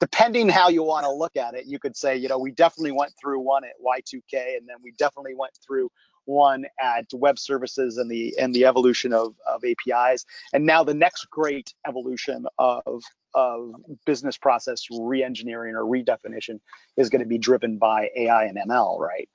depending 0.00 0.48
how 0.48 0.68
you 0.68 0.82
want 0.82 1.04
to 1.04 1.12
look 1.12 1.36
at 1.36 1.54
it, 1.54 1.66
you 1.66 1.78
could 1.78 1.96
say, 1.96 2.16
you 2.16 2.28
know, 2.28 2.38
we 2.38 2.52
definitely 2.52 2.92
went 2.92 3.12
through 3.20 3.40
one 3.40 3.64
at 3.64 3.72
Y2K, 3.84 4.56
and 4.56 4.68
then 4.68 4.76
we 4.82 4.92
definitely 4.98 5.34
went 5.34 5.52
through 5.66 5.90
one 6.26 6.66
at 6.80 7.06
web 7.14 7.38
services 7.38 7.96
and 7.98 8.10
the 8.10 8.34
and 8.38 8.54
the 8.54 8.66
evolution 8.66 9.12
of, 9.12 9.34
of 9.48 9.62
APIs, 9.64 10.26
and 10.52 10.66
now 10.66 10.84
the 10.84 10.94
next 10.94 11.28
great 11.30 11.72
evolution 11.86 12.46
of 12.58 13.02
of 13.34 13.72
business 14.06 14.38
process 14.38 14.86
reengineering 14.92 15.74
or 15.74 15.84
redefinition 15.84 16.60
is 16.96 17.10
going 17.10 17.22
to 17.22 17.28
be 17.28 17.38
driven 17.38 17.78
by 17.78 18.08
AI 18.16 18.44
and 18.44 18.58
ML, 18.58 18.98
right? 18.98 19.28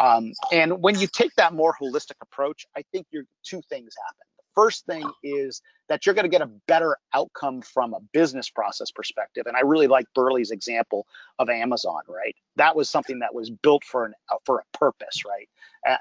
Um, 0.00 0.32
and 0.52 0.82
when 0.82 0.98
you 0.98 1.06
take 1.06 1.34
that 1.36 1.54
more 1.54 1.74
holistic 1.80 2.16
approach, 2.22 2.66
I 2.76 2.82
think 2.92 3.06
your 3.10 3.24
two 3.44 3.62
things 3.68 3.94
happen 4.06 4.37
first 4.58 4.86
thing 4.86 5.08
is 5.22 5.62
that 5.88 6.04
you're 6.04 6.16
going 6.16 6.24
to 6.24 6.28
get 6.28 6.42
a 6.42 6.50
better 6.66 6.96
outcome 7.14 7.62
from 7.62 7.94
a 7.94 8.00
business 8.12 8.50
process 8.50 8.90
perspective. 8.90 9.44
And 9.46 9.56
I 9.56 9.60
really 9.60 9.86
like 9.86 10.06
Burley's 10.16 10.50
example 10.50 11.06
of 11.38 11.48
Amazon, 11.48 12.02
right? 12.08 12.34
That 12.56 12.74
was 12.74 12.90
something 12.90 13.20
that 13.20 13.32
was 13.32 13.50
built 13.50 13.84
for 13.84 14.04
an 14.06 14.14
for 14.44 14.58
a 14.58 14.76
purpose, 14.76 15.22
right? 15.24 15.48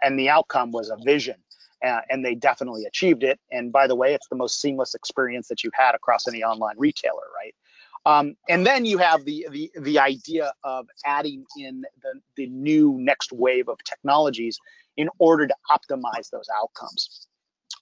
And 0.02 0.18
the 0.18 0.30
outcome 0.30 0.72
was 0.72 0.90
a 0.90 0.98
vision. 1.06 1.36
And 1.84 2.26
they 2.26 2.34
definitely 2.34 2.86
achieved 2.86 3.24
it. 3.24 3.40
And 3.52 3.72
by 3.72 3.86
the 3.86 3.96
way, 3.96 4.16
it's 4.16 4.28
the 4.28 4.36
most 4.36 4.60
seamless 4.60 4.96
experience 4.96 5.48
that 5.50 5.64
you've 5.64 5.76
had 5.76 5.94
across 5.94 6.28
any 6.28 6.42
online 6.44 6.76
retailer, 6.80 7.28
right? 7.36 7.54
Um, 8.08 8.36
and 8.50 8.66
then 8.66 8.86
you 8.86 8.98
have 8.98 9.24
the, 9.26 9.48
the 9.52 9.70
the 9.80 10.00
idea 10.00 10.52
of 10.64 10.88
adding 11.06 11.46
in 11.60 11.84
the, 12.02 12.14
the 12.38 12.48
new 12.48 12.98
next 13.00 13.32
wave 13.32 13.68
of 13.70 13.78
technologies 13.84 14.58
in 14.96 15.10
order 15.20 15.46
to 15.46 15.56
optimize 15.70 16.32
those 16.32 16.50
outcomes 16.60 17.28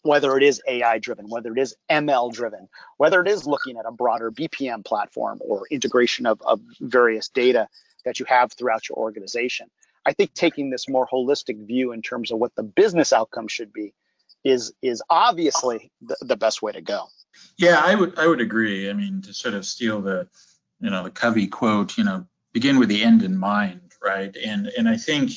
whether 0.06 0.38
it 0.38 0.44
is 0.44 0.62
AI 0.68 1.00
driven, 1.00 1.28
whether 1.28 1.52
it 1.52 1.60
is 1.60 1.76
ML 1.90 2.32
driven, 2.32 2.70
whether 2.98 3.22
it 3.22 3.28
is 3.28 3.48
looking 3.48 3.78
at 3.78 3.86
a 3.88 3.92
broader 3.92 4.32
BPM 4.32 4.86
platform 4.86 5.40
or 5.42 5.64
integration 5.72 6.28
of, 6.28 6.40
of 6.44 6.62
various 6.80 7.28
data 7.28 7.68
that 8.06 8.20
you 8.20 8.26
have 8.26 8.54
throughout 8.54 8.88
your 8.88 9.00
organization. 9.00 9.68
I 10.06 10.14
think 10.14 10.36
taking 10.36 10.70
this 10.70 10.88
more 10.88 11.08
holistic 11.08 11.66
view 11.66 11.92
in 11.92 12.04
terms 12.04 12.32
of 12.32 12.38
what 12.38 12.54
the 12.56 12.62
business 12.62 13.12
outcome 13.12 13.48
should 13.48 13.74
be 13.74 13.94
is 14.44 14.74
is 14.84 15.02
obviously 15.10 15.92
the, 16.02 16.16
the 16.22 16.38
best 16.38 16.62
way 16.62 16.72
to 16.72 16.82
go. 16.82 17.08
Yeah, 17.58 17.82
I 17.84 17.96
would 17.96 18.18
I 18.20 18.28
would 18.28 18.42
agree. 18.42 18.90
I 18.90 18.94
mean, 18.94 19.24
to 19.24 19.34
sort 19.34 19.56
of 19.56 19.66
steal 19.66 20.02
the 20.02 20.28
you 20.80 20.92
know 20.92 21.04
the 21.04 21.10
Covey 21.10 21.48
quote, 21.48 21.98
you 21.98 22.04
know, 22.04 22.28
begin 22.54 22.78
with 22.78 22.90
the 22.90 23.04
end 23.04 23.24
in 23.24 23.36
mind, 23.36 23.94
right? 24.04 24.36
And 24.38 24.68
and 24.78 24.88
I 24.88 24.98
think 24.98 25.32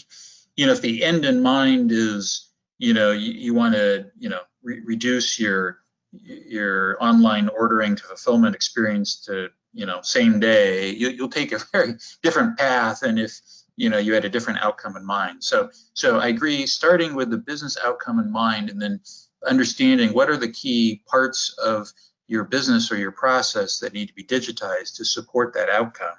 you 0.57 0.66
know 0.66 0.72
if 0.72 0.83
the 0.83 1.02
end 1.02 1.24
in 1.24 1.42
mind 1.42 1.90
is 1.90 2.50
you 2.76 2.92
know 2.92 3.12
you, 3.12 3.33
you 3.33 3.54
want 3.54 3.74
to 3.74 4.11
you 4.18 4.28
know 4.28 4.40
re- 4.68 4.83
reduce 4.85 5.40
your 5.40 5.78
your 6.12 7.02
online 7.02 7.48
ordering 7.48 7.96
to 7.96 8.02
fulfillment 8.02 8.54
experience 8.54 9.20
to 9.26 9.48
you 9.72 9.85
know 9.85 10.00
same 10.02 10.40
day 10.40 10.90
you, 10.90 11.09
you'll 11.11 11.28
take 11.28 11.52
a 11.52 11.59
very 11.72 11.94
different 12.22 12.57
path 12.59 13.02
and 13.02 13.18
if 13.18 13.40
you 13.76 13.88
know 13.88 13.98
you 13.98 14.12
had 14.14 14.24
a 14.24 14.28
different 14.28 14.61
outcome 14.62 14.96
in 14.96 15.04
mind. 15.04 15.42
So 15.42 15.70
so 15.94 16.18
i 16.18 16.28
agree 16.28 16.66
starting 16.66 17.14
with 17.14 17.31
the 17.31 17.38
business 17.38 17.76
outcome 17.85 18.18
in 18.18 18.31
mind 18.31 18.70
and 18.70 18.81
then 18.81 19.00
understanding 19.46 20.12
what 20.12 20.28
are 20.28 20.37
the 20.37 20.52
key 20.52 21.02
parts 21.07 21.54
of 21.64 21.92
your 22.26 22.44
business 22.44 22.92
or 22.92 22.96
your 22.98 23.12
process 23.12 23.78
that 23.78 23.94
need 23.94 24.09
to 24.09 24.14
be 24.14 24.24
digitized 24.24 24.96
to 24.96 25.04
support 25.04 25.54
that 25.54 25.70
outcome. 25.70 26.18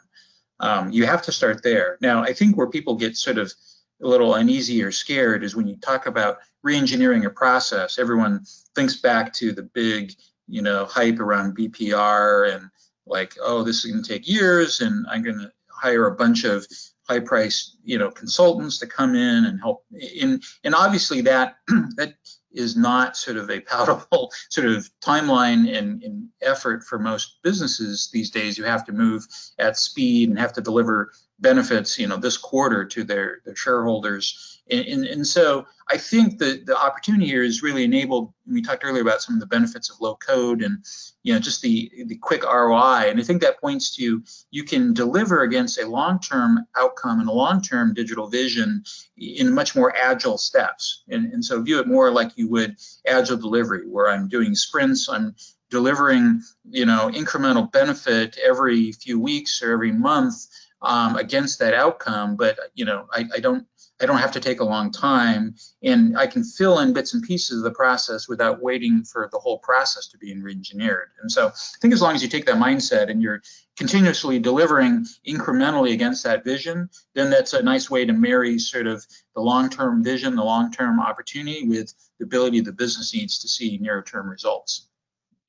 Um, 0.59 0.89
you 0.91 1.05
have 1.05 1.21
to 1.23 1.31
start 1.31 1.61
there. 1.61 1.97
Now 2.01 2.23
i 2.23 2.33
think 2.33 2.57
where 2.57 2.69
people 2.69 2.95
get 2.95 3.17
sort 3.17 3.37
of 3.37 3.53
a 4.01 4.07
little 4.07 4.35
uneasy 4.35 4.81
or 4.83 4.91
scared 4.91 5.43
is 5.43 5.55
when 5.55 5.67
you 5.67 5.75
talk 5.77 6.05
about 6.05 6.39
reengineering 6.65 7.25
a 7.25 7.29
process. 7.29 7.99
Everyone 7.99 8.43
thinks 8.75 8.97
back 8.97 9.33
to 9.33 9.51
the 9.51 9.63
big, 9.63 10.13
you 10.47 10.61
know, 10.61 10.85
hype 10.85 11.19
around 11.19 11.57
BPR 11.57 12.53
and 12.55 12.69
like, 13.05 13.35
oh, 13.41 13.63
this 13.63 13.83
is 13.83 13.91
going 13.91 14.03
to 14.03 14.09
take 14.09 14.27
years, 14.27 14.81
and 14.81 15.05
I'm 15.09 15.23
going 15.23 15.39
to 15.39 15.51
hire 15.67 16.07
a 16.07 16.15
bunch 16.15 16.43
of 16.43 16.65
high 17.07 17.19
priced, 17.19 17.77
you 17.83 17.97
know, 17.97 18.11
consultants 18.11 18.77
to 18.79 18.87
come 18.87 19.15
in 19.15 19.45
and 19.45 19.59
help. 19.59 19.83
And, 20.21 20.43
and 20.63 20.75
obviously 20.75 21.21
that 21.21 21.57
that 21.95 22.13
is 22.59 22.75
not 22.75 23.17
sort 23.17 23.37
of 23.37 23.49
a 23.49 23.61
palatable 23.61 24.31
sort 24.49 24.67
of 24.67 24.89
timeline 25.01 25.75
and, 25.75 26.03
and 26.03 26.27
effort 26.41 26.83
for 26.83 26.99
most 26.99 27.41
businesses 27.41 28.09
these 28.11 28.29
days. 28.29 28.57
You 28.57 28.65
have 28.65 28.85
to 28.85 28.91
move 28.91 29.25
at 29.57 29.77
speed 29.77 30.29
and 30.29 30.37
have 30.37 30.53
to 30.53 30.61
deliver 30.61 31.11
benefits, 31.41 31.97
you 31.97 32.07
know, 32.07 32.17
this 32.17 32.37
quarter 32.37 32.85
to 32.85 33.03
their, 33.03 33.39
their 33.45 33.55
shareholders. 33.55 34.61
And, 34.69 34.85
and, 34.85 35.05
and 35.05 35.27
so 35.27 35.65
I 35.89 35.97
think 35.97 36.37
that 36.39 36.65
the 36.65 36.77
opportunity 36.77 37.25
here 37.25 37.43
is 37.43 37.63
really 37.63 37.83
enabled. 37.83 38.33
We 38.45 38.61
talked 38.61 38.83
earlier 38.83 39.01
about 39.01 39.21
some 39.21 39.35
of 39.35 39.39
the 39.39 39.47
benefits 39.47 39.89
of 39.89 40.01
low 40.01 40.15
code 40.15 40.61
and, 40.61 40.85
you 41.23 41.33
know, 41.33 41.39
just 41.39 41.61
the, 41.61 41.91
the 42.07 42.17
quick 42.17 42.43
ROI. 42.43 43.09
And 43.09 43.19
I 43.19 43.23
think 43.23 43.41
that 43.41 43.59
points 43.61 43.95
to 43.95 44.21
you 44.51 44.63
can 44.63 44.93
deliver 44.93 45.41
against 45.41 45.79
a 45.79 45.87
long-term 45.87 46.65
outcome 46.75 47.19
and 47.19 47.29
a 47.29 47.33
long-term 47.33 47.93
digital 47.93 48.27
vision 48.27 48.83
in 49.17 49.53
much 49.53 49.75
more 49.75 49.95
agile 49.95 50.37
steps. 50.37 51.03
And, 51.09 51.31
and 51.33 51.43
so 51.43 51.61
view 51.61 51.79
it 51.79 51.87
more 51.87 52.11
like 52.11 52.31
you 52.35 52.48
would 52.49 52.75
agile 53.07 53.37
delivery, 53.37 53.87
where 53.87 54.09
I'm 54.09 54.27
doing 54.27 54.55
sprints, 54.55 55.07
I'm 55.09 55.35
delivering, 55.69 56.41
you 56.69 56.85
know, 56.85 57.09
incremental 57.13 57.71
benefit 57.71 58.37
every 58.43 58.91
few 58.91 59.19
weeks 59.19 59.61
or 59.61 59.71
every 59.71 59.91
month 59.91 60.47
um, 60.81 61.15
against 61.15 61.59
that 61.59 61.73
outcome, 61.73 62.35
but 62.35 62.57
you 62.73 62.85
know, 62.85 63.07
I, 63.11 63.25
I, 63.35 63.39
don't 63.39 63.65
I 64.01 64.05
don't 64.05 64.17
have 64.17 64.31
to 64.31 64.39
take 64.39 64.61
a 64.61 64.65
long 64.65 64.91
time, 64.91 65.55
and 65.83 66.17
I 66.17 66.25
can 66.27 66.43
fill 66.43 66.79
in 66.79 66.93
bits 66.93 67.13
and 67.13 67.21
pieces 67.21 67.57
of 67.57 67.63
the 67.63 67.71
process 67.71 68.27
without 68.29 68.61
waiting 68.61 69.03
for 69.03 69.29
the 69.31 69.39
whole 69.39 69.59
process 69.59 70.07
to 70.07 70.17
be 70.17 70.33
re-engineered. 70.39 71.09
And 71.21 71.31
so 71.31 71.47
I 71.47 71.77
think 71.81 71.93
as 71.93 72.01
long 72.01 72.15
as 72.15 72.23
you 72.23 72.29
take 72.29 72.45
that 72.45 72.55
mindset 72.55 73.09
and 73.09 73.21
you're 73.21 73.41
continuously 73.77 74.39
delivering 74.39 75.05
incrementally 75.27 75.93
against 75.93 76.23
that 76.23 76.43
vision, 76.43 76.89
then 77.13 77.29
that's 77.29 77.53
a 77.53 77.61
nice 77.61 77.89
way 77.89 78.05
to 78.05 78.13
marry 78.13 78.57
sort 78.57 78.87
of 78.87 79.05
the 79.35 79.41
long-term 79.41 80.03
vision, 80.03 80.35
the 80.35 80.43
long-term 80.43 80.99
opportunity 80.99 81.67
with 81.67 81.93
the 82.19 82.25
ability 82.25 82.61
the 82.61 82.71
business 82.71 83.13
needs 83.13 83.39
to 83.39 83.47
see 83.47 83.77
near-term 83.77 84.29
results. 84.29 84.87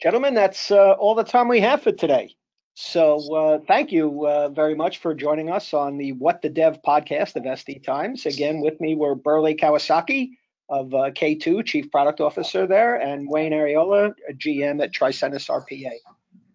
Gentlemen, 0.03 0.35
that's 0.35 0.71
uh, 0.71 0.93
all 0.93 1.15
the 1.15 1.25
time 1.25 1.47
we 1.47 1.61
have 1.61 1.83
for 1.83 1.93
today. 1.93 2.35
So 2.75 3.35
uh, 3.35 3.59
thank 3.67 3.93
you 3.93 4.27
uh, 4.27 4.49
very 4.49 4.75
much 4.75 4.99
for 4.99 5.15
joining 5.15 5.51
us 5.51 5.75
on 5.75 5.99
the 5.99 6.13
What 6.13 6.41
the 6.43 6.49
Dev 6.49 6.81
podcast 6.87 7.37
of 7.37 7.43
SD 7.43 7.85
Times. 7.85 8.27
Again, 8.27 8.61
with 8.61 8.81
me 8.81 8.95
were 8.95 9.15
Burley 9.15 9.55
Kawasaki 9.55 10.31
of 10.69 10.95
uh, 10.95 11.11
K2, 11.11 11.65
Chief 11.67 11.91
Product 11.91 12.21
Officer 12.21 12.67
there, 12.67 12.97
and 12.97 13.29
Wayne 13.29 13.53
Ariola, 13.53 14.15
GM 14.35 14.83
at 14.83 14.93
Tricentis 14.93 15.51
RPA. 15.51 15.93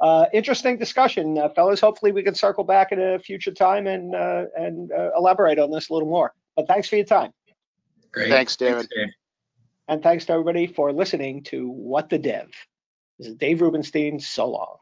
Uh, 0.01 0.25
interesting 0.33 0.77
discussion, 0.77 1.37
uh, 1.37 1.49
fellas. 1.49 1.81
Hopefully, 1.81 2.11
we 2.11 2.23
can 2.23 2.35
circle 2.35 2.63
back 2.63 2.91
at 2.91 2.97
a 2.97 3.19
future 3.19 3.51
time 3.51 3.87
and 3.87 4.15
uh, 4.15 4.45
and 4.55 4.91
elaborate 5.17 5.59
on 5.59 5.71
this 5.71 5.89
a 5.89 5.93
little 5.93 6.09
more. 6.09 6.33
But 6.55 6.67
thanks 6.67 6.87
for 6.87 6.95
your 6.95 7.05
time. 7.05 7.31
Great. 8.11 8.29
Thanks, 8.29 8.55
David. 8.55 8.75
Thanks, 8.75 8.95
Dave. 8.95 9.09
And 9.87 10.01
thanks 10.01 10.25
to 10.25 10.33
everybody 10.33 10.67
for 10.67 10.91
listening 10.91 11.43
to 11.43 11.69
What 11.69 12.09
the 12.09 12.17
Dev. 12.17 12.49
This 13.19 13.27
is 13.27 13.35
Dave 13.35 13.61
Rubinstein. 13.61 14.19
So 14.19 14.49
long. 14.49 14.77